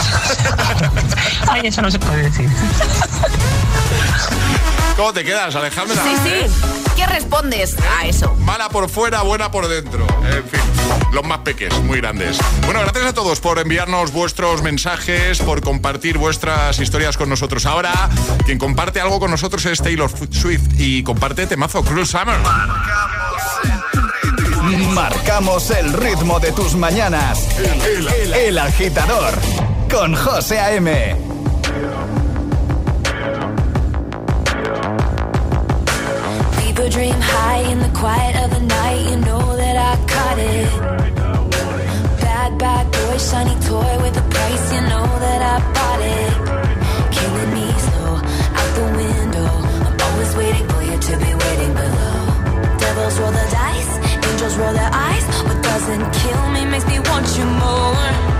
Ay, 1.48 1.66
eso 1.66 1.82
no 1.82 1.90
se 1.90 1.98
puede 1.98 2.24
decir. 2.24 2.48
¿Cómo 4.96 5.12
te 5.12 5.24
quedas, 5.24 5.54
Alejandra? 5.54 6.02
Sí, 6.02 6.14
sí. 6.22 6.90
¿Qué 6.94 7.06
respondes 7.06 7.74
a 7.98 8.04
eso? 8.06 8.34
Mala 8.40 8.68
por 8.68 8.90
fuera, 8.90 9.22
buena 9.22 9.50
por 9.50 9.66
dentro. 9.66 10.06
En 10.24 10.44
fin, 10.44 10.60
los 11.12 11.24
más 11.24 11.38
pequeños, 11.38 11.82
muy 11.84 11.98
grandes. 11.98 12.38
Bueno, 12.66 12.80
gracias 12.80 13.06
a 13.06 13.14
todos 13.14 13.40
por 13.40 13.58
enviarnos 13.58 14.12
vuestros 14.12 14.62
mensajes, 14.62 15.38
por 15.38 15.62
compartir 15.62 16.18
vuestras 16.18 16.78
historias 16.78 17.16
con 17.16 17.30
nosotros. 17.30 17.64
Ahora, 17.64 18.10
quien 18.44 18.58
comparte 18.58 19.00
algo 19.00 19.18
con 19.18 19.30
nosotros 19.30 19.64
es 19.64 19.80
Taylor 19.80 20.10
Swift 20.30 20.78
y 20.78 21.02
comparte 21.02 21.46
temazo 21.46 21.82
Cruel 21.82 22.06
Summer. 22.06 22.36
Marcamos 24.78 25.70
el 25.70 25.92
ritmo 25.92 26.38
de 26.38 26.52
tus 26.52 26.74
mañanas. 26.76 27.48
El, 27.58 28.06
el- 28.06 28.34
el 28.34 28.58
agitador 28.58 29.34
con 29.90 30.14
José 30.14 30.58
A.M. 30.60 31.16
People 36.62 36.88
dream 36.88 37.14
high 37.20 37.62
in 37.72 37.78
the 37.80 37.90
quiet 37.98 38.36
of 38.44 38.50
the 38.50 38.60
night. 38.60 39.00
You 39.10 39.16
know 39.16 39.56
that 39.56 39.76
I 39.76 39.92
caught 40.06 40.38
it. 40.38 40.68
Bad, 42.22 42.58
bad 42.58 42.86
boy, 42.92 43.18
shiny 43.18 43.56
toy 43.66 43.92
with 44.02 44.16
a 44.16 44.22
price. 44.30 44.69
Makes 56.86 57.08
want 57.10 57.38
you 57.38 57.44
more. 57.44 58.39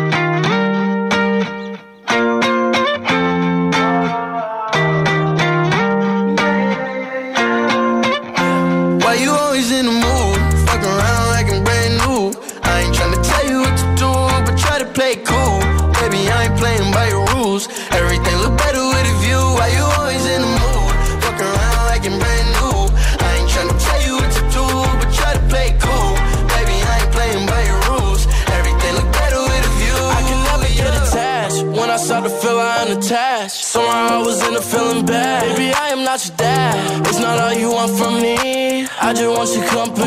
not 36.11 36.27
your 36.27 36.35
dad. 36.35 37.07
It's 37.07 37.19
not 37.19 37.39
all 37.39 37.53
you 37.53 37.71
want 37.71 37.91
from 37.97 38.15
me. 38.21 38.85
I 39.01 39.13
just 39.13 39.31
want 39.37 39.49
your 39.55 39.65
company. 39.69 40.00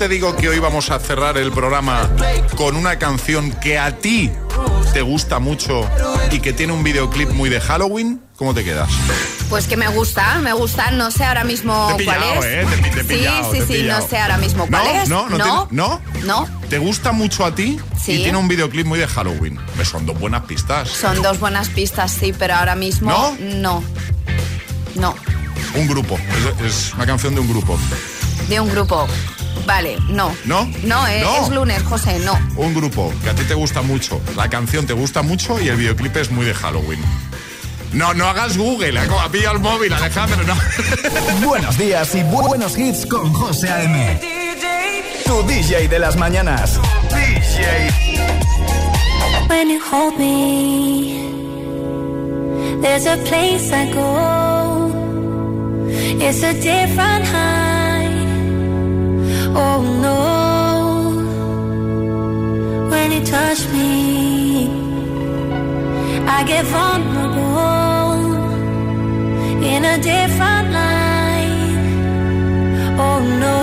te 0.00 0.08
digo 0.08 0.34
que 0.34 0.48
hoy 0.48 0.58
vamos 0.58 0.90
a 0.90 0.98
cerrar 0.98 1.36
el 1.36 1.52
programa 1.52 2.08
con 2.56 2.74
una 2.74 2.98
canción 2.98 3.52
que 3.52 3.78
a 3.78 3.98
ti 3.98 4.30
te 4.94 5.02
gusta 5.02 5.40
mucho 5.40 5.86
y 6.30 6.40
que 6.40 6.54
tiene 6.54 6.72
un 6.72 6.82
videoclip 6.82 7.28
muy 7.32 7.50
de 7.50 7.60
Halloween, 7.60 8.18
¿cómo 8.36 8.54
te 8.54 8.64
quedas? 8.64 8.88
Pues 9.50 9.66
que 9.66 9.76
me 9.76 9.88
gusta, 9.88 10.38
me 10.38 10.54
gusta, 10.54 10.90
no 10.92 11.10
sé 11.10 11.24
ahora 11.24 11.44
mismo 11.44 11.92
te 11.98 12.06
cuál 12.06 12.22
es. 12.22 12.44
Eh, 12.46 12.66
te, 12.94 13.04
te 13.04 13.14
sí, 13.14 13.26
sí, 13.52 13.62
sí, 13.68 13.82
no 13.82 14.00
sé 14.00 14.16
ahora 14.16 14.38
mismo 14.38 14.66
cuál 14.68 14.84
no, 14.84 15.02
es. 15.02 15.08
No, 15.10 15.28
no, 15.28 15.36
no, 15.36 15.68
no, 15.70 16.00
no. 16.24 16.48
¿Te 16.70 16.78
gusta 16.78 17.12
mucho 17.12 17.44
a 17.44 17.54
ti? 17.54 17.78
Sí. 18.02 18.12
Y 18.12 18.22
tiene 18.22 18.38
un 18.38 18.48
videoclip 18.48 18.86
muy 18.86 18.98
de 18.98 19.06
Halloween. 19.06 19.58
Me 19.76 19.84
son 19.84 20.06
dos 20.06 20.18
buenas 20.18 20.44
pistas. 20.44 20.88
Son 20.88 21.20
dos 21.20 21.38
buenas 21.40 21.68
pistas, 21.68 22.10
sí, 22.10 22.32
pero 22.32 22.54
ahora 22.54 22.74
mismo 22.74 23.10
no. 23.10 23.36
No. 23.38 23.84
No. 24.94 25.14
Un 25.74 25.86
grupo, 25.86 26.18
es 26.64 26.94
una 26.94 27.04
canción 27.04 27.34
de 27.34 27.42
un 27.42 27.48
grupo. 27.50 27.78
De 28.48 28.60
un 28.60 28.70
grupo. 28.70 29.06
Vale, 29.66 29.98
no. 30.08 30.34
¿No? 30.44 30.70
No, 30.82 31.06
eh, 31.06 31.20
no. 31.22 31.44
es 31.44 31.50
lunes, 31.50 31.82
José, 31.82 32.18
no. 32.20 32.38
Un 32.56 32.74
grupo 32.74 33.12
que 33.22 33.30
a 33.30 33.34
ti 33.34 33.44
te 33.44 33.54
gusta 33.54 33.82
mucho, 33.82 34.20
la 34.36 34.48
canción 34.48 34.86
te 34.86 34.92
gusta 34.92 35.22
mucho 35.22 35.60
y 35.60 35.68
el 35.68 35.76
videoclip 35.76 36.16
es 36.16 36.30
muy 36.30 36.44
de 36.44 36.54
Halloween. 36.54 37.00
No, 37.92 38.14
no 38.14 38.26
hagas 38.26 38.56
Google, 38.56 39.00
pilla 39.32 39.50
el 39.50 39.58
móvil, 39.58 39.92
Alejandro, 39.92 40.42
no. 40.44 40.54
Buenos 41.46 41.76
días 41.76 42.14
y 42.14 42.22
bu 42.22 42.42
buenos 42.42 42.78
hits 42.78 43.04
con 43.04 43.32
José 43.32 43.68
A.M. 43.68 44.20
Tu 45.24 45.42
DJ 45.42 45.88
de 45.88 45.98
las 45.98 46.16
mañanas. 46.16 46.78
DJ. 47.08 47.90
When 49.48 49.68
you 49.68 49.80
hold 49.80 50.16
me, 50.16 51.28
there's 52.80 53.06
a 53.06 53.16
place 53.24 53.72
I 53.72 53.92
go. 53.92 54.92
It's 56.20 56.42
a 56.44 56.52
different 56.52 57.26
high. 57.26 57.59
Oh 59.54 59.82
no. 60.06 60.20
When 62.90 63.12
you 63.12 63.24
touch 63.24 63.68
me, 63.68 64.68
I 66.26 66.44
get 66.44 66.64
vulnerable 66.66 67.40
in 69.64 69.84
a 69.84 69.96
different 69.98 70.72
light. 70.72 71.76
Oh 72.98 73.20
no. 73.40 73.59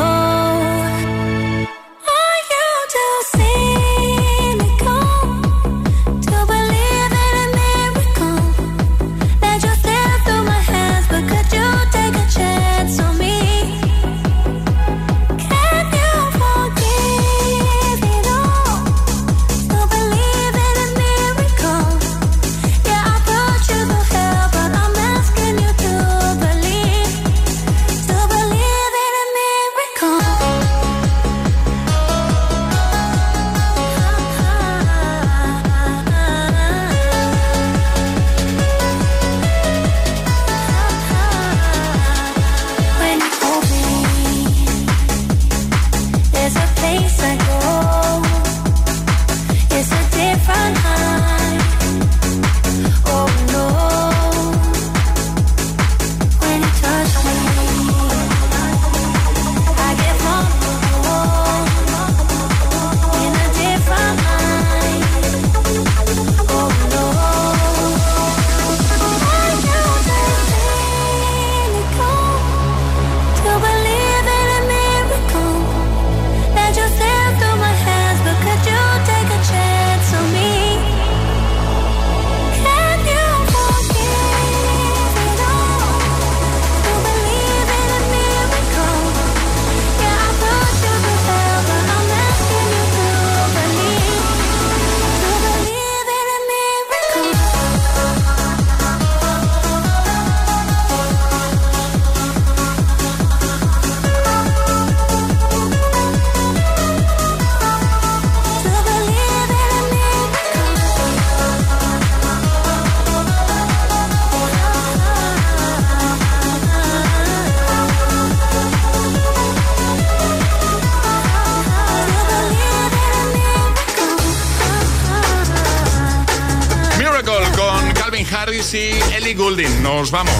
Goulding. 129.47 129.81
Nos 129.81 130.11
vamos. 130.11 130.33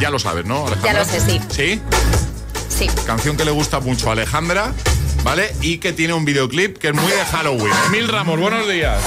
Ya 0.00 0.08
lo 0.08 0.18
sabes, 0.18 0.46
¿no, 0.46 0.66
Alejandra? 0.66 0.92
Ya 0.92 0.98
lo 0.98 1.04
sé, 1.04 1.20
sí. 1.20 1.40
¿Sí? 1.50 1.82
Sí. 2.70 2.90
Canción 3.04 3.36
que 3.36 3.44
le 3.44 3.50
gusta 3.50 3.80
mucho 3.80 4.08
a 4.08 4.12
Alejandra, 4.12 4.72
¿vale? 5.22 5.54
Y 5.60 5.78
que 5.78 5.92
tiene 5.92 6.14
un 6.14 6.24
videoclip 6.24 6.78
que 6.78 6.88
es 6.88 6.94
muy 6.94 7.12
de 7.12 7.24
Halloween. 7.26 7.74
Mil 7.90 8.08
Ramos, 8.08 8.40
buenos 8.40 8.66
días. 8.66 8.98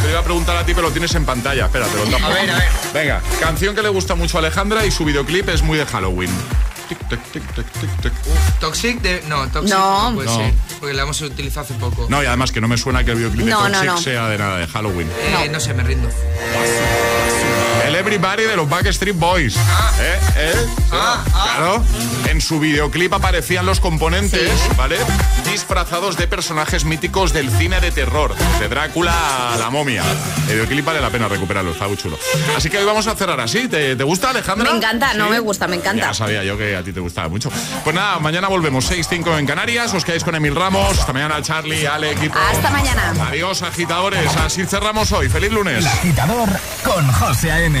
Te 0.00 0.02
lo 0.04 0.10
iba 0.12 0.20
a 0.20 0.24
preguntar 0.24 0.56
a 0.56 0.64
ti, 0.64 0.72
pero 0.72 0.86
lo 0.86 0.92
tienes 0.94 1.14
en 1.14 1.26
pantalla. 1.26 1.66
Espérate, 1.66 1.94
lo 1.94 2.04
tapo. 2.04 2.24
A 2.24 2.28
ver, 2.30 2.50
a 2.50 2.56
ver. 2.56 2.68
Venga, 2.94 3.22
canción 3.38 3.74
que 3.74 3.82
le 3.82 3.90
gusta 3.90 4.14
mucho 4.14 4.38
a 4.38 4.40
Alejandra 4.40 4.86
y 4.86 4.90
su 4.90 5.04
videoclip 5.04 5.50
es 5.50 5.62
muy 5.62 5.76
de 5.76 5.84
Halloween. 5.84 6.30
Tic, 6.88 6.98
tic, 7.08 7.20
tic, 7.32 7.42
tic, 7.54 7.66
tic, 7.80 7.90
tic. 8.02 8.12
Toxic 8.60 9.00
de. 9.00 9.22
No, 9.28 9.46
Toxic 9.48 9.70
No. 9.74 10.10
no, 10.10 10.14
puede 10.16 10.28
No. 10.28 10.36
ser. 10.36 10.54
Porque 10.80 10.94
la 10.94 11.02
hemos 11.02 11.20
utilizado 11.22 11.64
hace 11.64 11.74
poco. 11.74 12.06
No, 12.10 12.22
y 12.22 12.26
además 12.26 12.52
que 12.52 12.60
no 12.60 12.68
me 12.68 12.76
suena 12.76 13.02
que 13.04 13.12
el 13.12 13.16
videoclip 13.18 13.46
No, 13.46 13.64
de 13.64 13.70
no, 13.70 13.78
Toxic 13.78 13.90
no. 13.90 13.98
sea 13.98 14.28
de 14.28 14.38
nada 14.38 14.58
de 14.58 14.66
Halloween. 14.66 15.08
Eh, 15.10 15.48
no. 15.50 15.60
sé, 15.60 15.72
me 15.74 15.82
rindo. 15.82 16.08
El 17.86 17.94
Everybody 17.96 18.42
de 18.44 18.56
los 18.56 18.68
Backstreet 18.68 19.16
Boys. 19.16 19.56
¿Eh? 19.56 20.18
¿Eh? 20.36 20.66
Claro. 20.90 21.82
En 22.34 22.40
su 22.40 22.58
videoclip 22.58 23.12
aparecían 23.12 23.64
los 23.64 23.78
componentes, 23.78 24.50
¿vale? 24.76 24.96
Disfrazados 25.48 26.16
de 26.16 26.26
personajes 26.26 26.84
míticos 26.84 27.32
del 27.32 27.48
cine 27.48 27.80
de 27.80 27.92
terror. 27.92 28.34
De 28.58 28.66
Drácula 28.66 29.54
a 29.54 29.56
la 29.56 29.70
momia. 29.70 30.02
El 30.48 30.54
videoclip 30.54 30.84
vale 30.84 31.00
la 31.00 31.10
pena 31.10 31.28
recuperarlo, 31.28 31.70
está 31.70 31.86
muy 31.86 31.96
chulo. 31.96 32.18
Así 32.56 32.70
que 32.70 32.78
hoy 32.78 32.84
vamos 32.84 33.06
a 33.06 33.14
cerrar 33.14 33.38
así. 33.38 33.68
¿Te, 33.68 33.94
te 33.94 34.02
gusta, 34.02 34.30
Alejandra? 34.30 34.68
Me 34.68 34.76
encanta, 34.78 35.14
no 35.14 35.30
me 35.30 35.38
gusta, 35.38 35.68
me 35.68 35.76
encanta. 35.76 36.06
Ya 36.06 36.12
sabía 36.12 36.42
yo 36.42 36.58
que 36.58 36.74
a 36.74 36.82
ti 36.82 36.92
te 36.92 36.98
gustaba 36.98 37.28
mucho. 37.28 37.52
Pues 37.84 37.94
nada, 37.94 38.18
mañana 38.18 38.48
volvemos 38.48 38.90
6-5 38.90 39.38
en 39.38 39.46
Canarias. 39.46 39.94
Os 39.94 40.04
quedáis 40.04 40.24
con 40.24 40.34
Emil 40.34 40.56
Ramos. 40.56 40.98
Hasta 40.98 41.12
mañana, 41.12 41.40
Charlie, 41.40 41.86
Ale, 41.86 42.10
equipo. 42.10 42.36
Hasta 42.36 42.68
mañana. 42.68 43.14
Adiós, 43.28 43.62
agitadores. 43.62 44.36
Así 44.38 44.66
cerramos 44.66 45.12
hoy. 45.12 45.28
Feliz 45.28 45.52
lunes. 45.52 45.78
El 45.78 45.86
agitador 45.86 46.48
con 46.82 47.06
José 47.12 47.52
A.M. 47.52 47.80